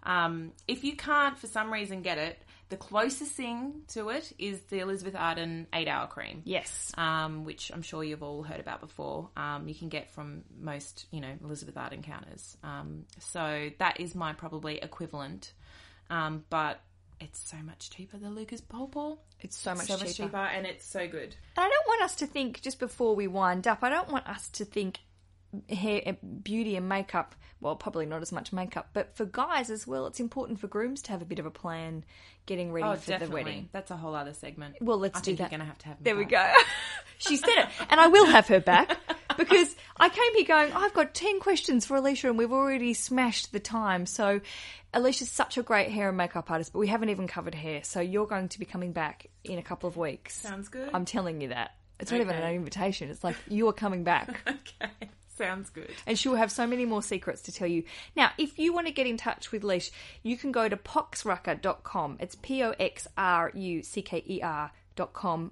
Um, 0.02 0.52
if 0.66 0.82
you 0.84 0.96
can't, 0.96 1.36
for 1.36 1.46
some 1.46 1.70
reason, 1.72 2.00
get 2.02 2.16
it, 2.16 2.38
the 2.70 2.76
closest 2.78 3.32
thing 3.32 3.82
to 3.88 4.08
it 4.10 4.32
is 4.38 4.60
the 4.70 4.78
Elizabeth 4.78 5.14
Arden 5.14 5.66
eight 5.74 5.88
hour 5.88 6.06
cream. 6.06 6.40
Yes. 6.44 6.92
Um, 6.96 7.44
which 7.44 7.70
I'm 7.74 7.82
sure 7.82 8.02
you've 8.02 8.22
all 8.22 8.42
heard 8.42 8.60
about 8.60 8.80
before. 8.80 9.28
Um, 9.36 9.68
you 9.68 9.74
can 9.74 9.88
get 9.90 10.10
from 10.10 10.42
most, 10.58 11.06
you 11.10 11.20
know, 11.20 11.32
Elizabeth 11.44 11.76
Arden 11.76 12.02
counters. 12.02 12.56
Um, 12.64 13.04
so 13.18 13.70
that 13.78 14.00
is 14.00 14.14
my 14.14 14.32
probably 14.32 14.78
equivalent. 14.78 15.52
Um, 16.08 16.44
but 16.48 16.80
it's 17.20 17.38
so 17.50 17.56
much 17.58 17.90
cheaper 17.90 18.16
than 18.18 18.34
Lucas 18.34 18.60
Pawpaw. 18.60 19.16
It's 19.40 19.56
so 19.56 19.74
much 19.74 19.86
so 19.86 19.94
much 19.98 20.14
cheaper. 20.16 20.28
cheaper, 20.28 20.36
and 20.38 20.66
it's 20.66 20.86
so 20.86 21.06
good. 21.06 21.34
And 21.56 21.64
I 21.64 21.68
don't 21.68 21.86
want 21.86 22.02
us 22.02 22.14
to 22.16 22.26
think, 22.26 22.60
just 22.62 22.78
before 22.78 23.14
we 23.14 23.26
wind 23.26 23.66
up, 23.68 23.78
I 23.82 23.90
don't 23.90 24.10
want 24.10 24.26
us 24.28 24.48
to 24.50 24.64
think 24.64 24.98
hair, 25.68 26.00
eh, 26.06 26.12
beauty 26.42 26.76
and 26.76 26.88
makeup, 26.88 27.34
well, 27.60 27.76
probably 27.76 28.06
not 28.06 28.22
as 28.22 28.32
much 28.32 28.52
makeup, 28.52 28.90
but 28.92 29.16
for 29.16 29.24
guys 29.24 29.68
as 29.70 29.86
well, 29.86 30.06
it's 30.06 30.20
important 30.20 30.60
for 30.60 30.68
grooms 30.68 31.02
to 31.02 31.10
have 31.12 31.22
a 31.22 31.24
bit 31.24 31.38
of 31.38 31.46
a 31.46 31.50
plan 31.50 32.04
getting 32.46 32.72
ready 32.72 32.86
Oh, 32.86 32.94
for 32.96 33.06
definitely. 33.10 33.26
the 33.26 33.32
wedding. 33.50 33.68
That's 33.72 33.90
a 33.90 33.96
whole 33.96 34.14
other 34.14 34.32
segment. 34.32 34.76
Well, 34.80 34.98
let's 34.98 35.18
I 35.18 35.20
do 35.20 35.24
think 35.26 35.38
that. 35.38 35.42
You're 35.44 35.58
going 35.58 35.60
to 35.60 35.66
have 35.66 35.78
to 35.78 35.86
have. 35.88 35.98
me 36.00 36.04
There 36.04 36.16
we 36.16 36.24
go. 36.24 36.52
she 37.18 37.36
said 37.36 37.48
it. 37.50 37.68
And 37.90 38.00
I 38.00 38.06
will 38.06 38.26
have 38.26 38.46
her 38.48 38.60
back 38.60 38.98
because 39.40 39.74
I 39.96 40.10
came 40.10 40.34
here 40.36 40.44
going, 40.44 40.72
I've 40.72 40.92
got 40.92 41.14
10 41.14 41.40
questions 41.40 41.86
for 41.86 41.96
Alicia 41.96 42.28
and 42.28 42.36
we've 42.36 42.52
already 42.52 42.92
smashed 42.92 43.52
the 43.52 43.58
time. 43.58 44.04
So 44.04 44.40
Alicia's 44.92 45.30
such 45.30 45.56
a 45.56 45.62
great 45.62 45.90
hair 45.90 46.08
and 46.08 46.16
makeup 46.16 46.50
artist, 46.50 46.74
but 46.74 46.78
we 46.78 46.88
haven't 46.88 47.08
even 47.08 47.26
covered 47.26 47.54
hair. 47.54 47.82
So 47.82 48.00
you're 48.00 48.26
going 48.26 48.48
to 48.50 48.58
be 48.58 48.66
coming 48.66 48.92
back 48.92 49.26
in 49.42 49.58
a 49.58 49.62
couple 49.62 49.88
of 49.88 49.96
weeks. 49.96 50.36
Sounds 50.36 50.68
good. 50.68 50.90
I'm 50.92 51.06
telling 51.06 51.40
you 51.40 51.48
that. 51.48 51.74
It's 51.98 52.10
not 52.10 52.20
even 52.20 52.34
an 52.34 52.54
invitation. 52.54 53.10
It's 53.10 53.24
like 53.24 53.36
you 53.48 53.68
are 53.68 53.72
coming 53.72 54.04
back. 54.04 54.42
okay, 54.48 55.10
sounds 55.36 55.70
good. 55.70 55.90
and 56.06 56.18
she'll 56.18 56.34
have 56.34 56.50
so 56.50 56.66
many 56.66 56.84
more 56.84 57.02
secrets 57.02 57.42
to 57.42 57.52
tell 57.52 57.68
you. 57.68 57.84
Now, 58.16 58.30
if 58.38 58.58
you 58.58 58.72
want 58.72 58.86
to 58.86 58.92
get 58.92 59.06
in 59.06 59.16
touch 59.16 59.52
with 59.52 59.64
Leash, 59.64 59.90
you 60.22 60.36
can 60.36 60.52
go 60.52 60.68
to 60.68 60.76
poxrucker.com. 60.76 62.16
It's 62.20 62.36
P 62.36 62.62
O 62.62 62.74
X 62.78 63.06
R 63.18 63.52
U 63.54 63.82
C 63.82 64.02
K 64.02 64.22
E 64.26 64.40
R. 64.42 64.72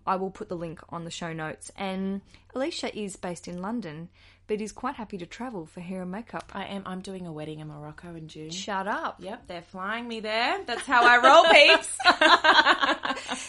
I 0.06 0.16
will 0.16 0.30
put 0.30 0.48
the 0.48 0.56
link 0.56 0.80
on 0.90 1.04
the 1.04 1.10
show 1.10 1.32
notes. 1.32 1.70
And 1.76 2.20
Alicia 2.54 2.96
is 2.98 3.16
based 3.16 3.48
in 3.48 3.60
London, 3.62 4.08
but 4.46 4.60
is 4.60 4.72
quite 4.72 4.94
happy 4.96 5.18
to 5.18 5.26
travel 5.26 5.66
for 5.66 5.80
hair 5.80 6.02
and 6.02 6.10
makeup. 6.10 6.50
I 6.54 6.64
am. 6.64 6.82
I'm 6.86 7.00
doing 7.00 7.26
a 7.26 7.32
wedding 7.32 7.60
in 7.60 7.68
Morocco 7.68 8.14
in 8.14 8.28
June. 8.28 8.50
Shut 8.50 8.86
up. 8.86 9.16
Yep, 9.20 9.46
they're 9.46 9.62
flying 9.62 10.08
me 10.08 10.20
there. 10.20 10.58
That's 10.64 10.86
how 10.86 11.02
I 11.04 11.18
roll, 11.18 11.44
peeps. 11.52 11.96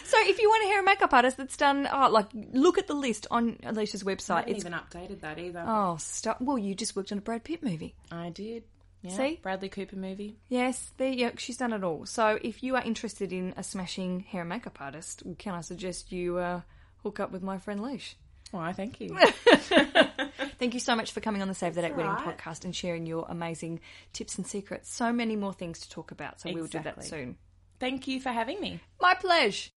So 0.10 0.18
if 0.22 0.40
you 0.40 0.50
want 0.50 0.64
a 0.64 0.68
hair 0.68 0.78
and 0.80 0.86
makeup 0.86 1.14
artist 1.14 1.38
that's 1.38 1.56
done, 1.58 1.88
oh, 1.92 2.10
like, 2.10 2.28
look 2.34 2.78
at 2.78 2.88
the 2.88 2.94
list 2.94 3.28
on 3.32 3.58
Alicia's 3.64 4.04
I 4.04 4.06
website. 4.06 4.36
haven't 4.40 4.56
It's 4.56 4.66
even 4.66 4.74
updated 4.74 5.22
that 5.22 5.40
either. 5.40 5.64
oh, 5.66 5.98
stop. 6.00 6.42
Well, 6.42 6.58
you 6.58 6.76
just 6.76 6.96
worked 6.96 7.12
on 7.12 7.18
a 7.20 7.22
Brad 7.22 7.44
Pitt 7.44 7.64
movie. 7.64 7.96
I 8.12 8.30
did. 8.30 8.64
Yeah, 9.02 9.16
See? 9.16 9.40
Bradley 9.42 9.70
Cooper 9.70 9.96
movie. 9.96 10.38
Yes, 10.50 10.92
there, 10.98 11.10
yeah, 11.10 11.32
she's 11.38 11.58
done 11.58 11.74
it 11.74 11.84
all. 11.84 12.06
So 12.06 12.38
if 12.42 12.62
you 12.64 12.76
are 12.76 12.84
interested 12.84 13.32
in 13.32 13.54
a 13.56 13.64
smashing 13.64 14.22
hair 14.22 14.42
and 14.42 14.50
makeup 14.50 14.82
artist, 14.82 15.24
can 15.38 15.54
I 15.54 15.62
suggest 15.62 16.12
you 16.12 16.38
uh, 16.38 16.62
hook 17.04 17.20
up 17.20 17.32
with 17.32 17.42
my 17.42 17.58
friend 17.58 17.82
Leash? 17.82 18.16
Why? 18.52 18.74
Thank 18.74 19.00
you. 19.00 19.18
Thank 20.60 20.74
you 20.74 20.80
so 20.80 20.96
much 20.96 21.12
for 21.12 21.22
coming 21.22 21.42
on 21.42 21.48
the 21.48 21.54
Save 21.54 21.76
the 21.76 21.82
Date 21.82 21.96
Wedding 21.96 22.12
right. 22.12 22.38
podcast 22.38 22.66
and 22.66 22.76
sharing 22.76 23.06
your 23.06 23.26
amazing 23.30 23.80
tips 24.12 24.38
and 24.38 24.46
secrets. 24.46 24.92
So 24.92 25.14
many 25.14 25.36
more 25.36 25.54
things 25.54 25.80
to 25.82 25.90
talk 25.90 26.12
about, 26.12 26.42
so 26.42 26.52
we'll 26.52 26.68
do 26.68 26.80
that 26.80 27.04
soon. 27.04 27.38
Thank 27.80 28.08
you 28.08 28.20
for 28.20 28.30
having 28.30 28.60
me. 28.60 28.82
My 29.00 29.14
pleasure. 29.14 29.70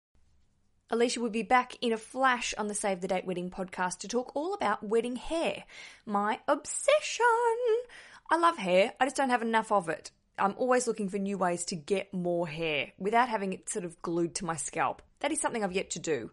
Alicia 0.92 1.20
will 1.20 1.30
be 1.30 1.42
back 1.42 1.76
in 1.80 1.92
a 1.92 1.96
flash 1.96 2.52
on 2.59 2.66
the 2.66 2.74
Save 2.74 3.00
the 3.00 3.09
Date 3.09 3.24
Wedding 3.24 3.50
podcast 3.50 3.98
to 3.98 4.09
talk 4.09 4.35
all 4.35 4.54
about 4.54 4.83
wedding 4.83 5.16
hair. 5.16 5.64
My 6.04 6.40
obsession. 6.48 7.26
I 8.30 8.36
love 8.36 8.58
hair, 8.58 8.92
I 9.00 9.06
just 9.06 9.16
don't 9.16 9.30
have 9.30 9.42
enough 9.42 9.72
of 9.72 9.88
it. 9.88 10.12
I'm 10.38 10.54
always 10.56 10.86
looking 10.86 11.08
for 11.08 11.18
new 11.18 11.36
ways 11.36 11.64
to 11.66 11.76
get 11.76 12.14
more 12.14 12.46
hair 12.46 12.92
without 12.96 13.28
having 13.28 13.52
it 13.52 13.68
sort 13.68 13.84
of 13.84 14.00
glued 14.02 14.36
to 14.36 14.44
my 14.44 14.54
scalp. 14.54 15.02
That 15.18 15.32
is 15.32 15.40
something 15.40 15.64
I've 15.64 15.72
yet 15.72 15.90
to 15.90 15.98
do. 15.98 16.30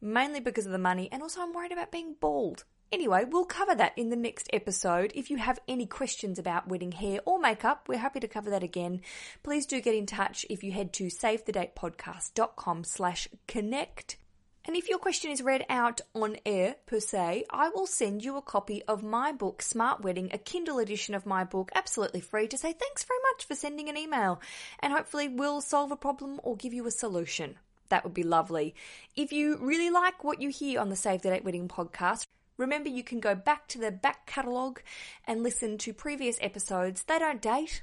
Mainly 0.00 0.40
because 0.40 0.66
of 0.66 0.72
the 0.72 0.78
money, 0.78 1.08
and 1.10 1.22
also 1.22 1.40
I'm 1.40 1.52
worried 1.52 1.72
about 1.72 1.90
being 1.90 2.14
bald. 2.20 2.64
Anyway, 2.92 3.24
we'll 3.28 3.44
cover 3.44 3.74
that 3.74 3.98
in 3.98 4.10
the 4.10 4.16
next 4.16 4.48
episode. 4.52 5.10
If 5.16 5.28
you 5.28 5.38
have 5.38 5.58
any 5.66 5.86
questions 5.86 6.38
about 6.38 6.68
wedding 6.68 6.92
hair 6.92 7.18
or 7.26 7.40
makeup, 7.40 7.88
we're 7.88 7.98
happy 7.98 8.20
to 8.20 8.28
cover 8.28 8.50
that 8.50 8.62
again. 8.62 9.00
Please 9.42 9.66
do 9.66 9.80
get 9.80 9.96
in 9.96 10.06
touch 10.06 10.46
if 10.48 10.62
you 10.62 10.70
head 10.70 10.92
to 10.94 11.06
savethedatepodcast.com 11.06 12.84
slash 12.84 13.28
connect. 13.48 14.18
And 14.66 14.76
if 14.76 14.88
your 14.88 14.98
question 14.98 15.30
is 15.30 15.42
read 15.42 15.66
out 15.68 16.00
on 16.14 16.36
air, 16.46 16.76
per 16.86 16.98
se, 16.98 17.44
I 17.50 17.68
will 17.68 17.86
send 17.86 18.24
you 18.24 18.38
a 18.38 18.42
copy 18.42 18.82
of 18.84 19.02
my 19.02 19.30
book, 19.30 19.60
Smart 19.60 20.02
Wedding, 20.02 20.30
a 20.32 20.38
Kindle 20.38 20.78
edition 20.78 21.14
of 21.14 21.26
my 21.26 21.44
book, 21.44 21.70
absolutely 21.74 22.22
free, 22.22 22.48
to 22.48 22.56
say 22.56 22.72
thanks 22.72 23.04
very 23.04 23.20
much 23.32 23.44
for 23.44 23.54
sending 23.54 23.90
an 23.90 23.98
email. 23.98 24.40
And 24.80 24.90
hopefully 24.90 25.28
we'll 25.28 25.60
solve 25.60 25.92
a 25.92 25.96
problem 25.96 26.40
or 26.42 26.56
give 26.56 26.72
you 26.72 26.86
a 26.86 26.90
solution. 26.90 27.56
That 27.90 28.04
would 28.04 28.14
be 28.14 28.22
lovely. 28.22 28.74
If 29.14 29.32
you 29.32 29.58
really 29.58 29.90
like 29.90 30.24
what 30.24 30.40
you 30.40 30.48
hear 30.48 30.80
on 30.80 30.88
the 30.88 30.96
Save 30.96 31.20
the 31.20 31.28
Date 31.28 31.44
Wedding 31.44 31.68
podcast, 31.68 32.26
remember 32.56 32.88
you 32.88 33.04
can 33.04 33.20
go 33.20 33.34
back 33.34 33.68
to 33.68 33.78
the 33.78 33.90
back 33.90 34.24
catalogue 34.24 34.80
and 35.26 35.42
listen 35.42 35.76
to 35.78 35.92
previous 35.92 36.38
episodes. 36.40 37.04
They 37.04 37.18
don't 37.18 37.42
date. 37.42 37.82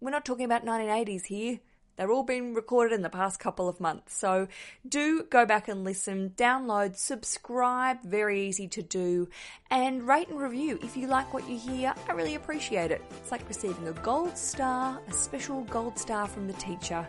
We're 0.00 0.10
not 0.10 0.26
talking 0.26 0.44
about 0.44 0.66
1980s 0.66 1.26
here. 1.26 1.60
They're 1.96 2.10
all 2.10 2.22
been 2.22 2.54
recorded 2.54 2.94
in 2.94 3.02
the 3.02 3.10
past 3.10 3.40
couple 3.40 3.68
of 3.68 3.80
months. 3.80 4.16
So 4.16 4.48
do 4.88 5.24
go 5.24 5.44
back 5.44 5.68
and 5.68 5.84
listen, 5.84 6.32
download, 6.36 6.96
subscribe, 6.96 8.02
very 8.02 8.46
easy 8.46 8.68
to 8.68 8.82
do, 8.82 9.28
and 9.70 10.06
rate 10.06 10.28
and 10.28 10.40
review 10.40 10.78
if 10.82 10.96
you 10.96 11.06
like 11.06 11.34
what 11.34 11.48
you 11.48 11.58
hear. 11.58 11.94
I 12.08 12.12
really 12.12 12.34
appreciate 12.36 12.90
it. 12.90 13.02
It's 13.20 13.30
like 13.30 13.46
receiving 13.48 13.88
a 13.88 13.92
gold 13.92 14.36
star, 14.36 15.00
a 15.06 15.12
special 15.12 15.62
gold 15.64 15.98
star 15.98 16.26
from 16.26 16.46
the 16.46 16.54
teacher, 16.54 17.06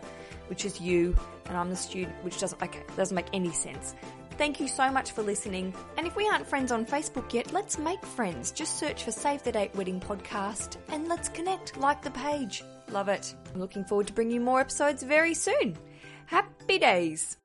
which 0.48 0.64
is 0.64 0.80
you, 0.80 1.16
and 1.46 1.56
I'm 1.56 1.70
the 1.70 1.76
student, 1.76 2.14
which 2.22 2.38
doesn't 2.38 2.60
make, 2.60 2.96
doesn't 2.96 3.14
make 3.14 3.28
any 3.32 3.52
sense. 3.52 3.94
Thank 4.38 4.60
you 4.60 4.68
so 4.68 4.90
much 4.90 5.12
for 5.12 5.22
listening. 5.22 5.74
And 5.96 6.06
if 6.06 6.16
we 6.16 6.28
aren't 6.28 6.46
friends 6.46 6.72
on 6.72 6.86
Facebook 6.86 7.32
yet, 7.32 7.52
let's 7.52 7.78
make 7.78 8.04
friends. 8.04 8.50
Just 8.50 8.78
search 8.78 9.04
for 9.04 9.12
Save 9.12 9.42
the 9.42 9.52
Date 9.52 9.74
Wedding 9.74 10.00
Podcast 10.00 10.78
and 10.88 11.06
let's 11.06 11.28
connect. 11.28 11.76
Like 11.76 12.02
the 12.02 12.10
page. 12.10 12.62
Love 12.92 13.08
it. 13.08 13.34
I'm 13.54 13.60
looking 13.60 13.84
forward 13.84 14.06
to 14.08 14.12
bringing 14.12 14.34
you 14.34 14.40
more 14.40 14.60
episodes 14.60 15.02
very 15.02 15.32
soon. 15.32 15.76
Happy 16.26 16.78
days. 16.78 17.38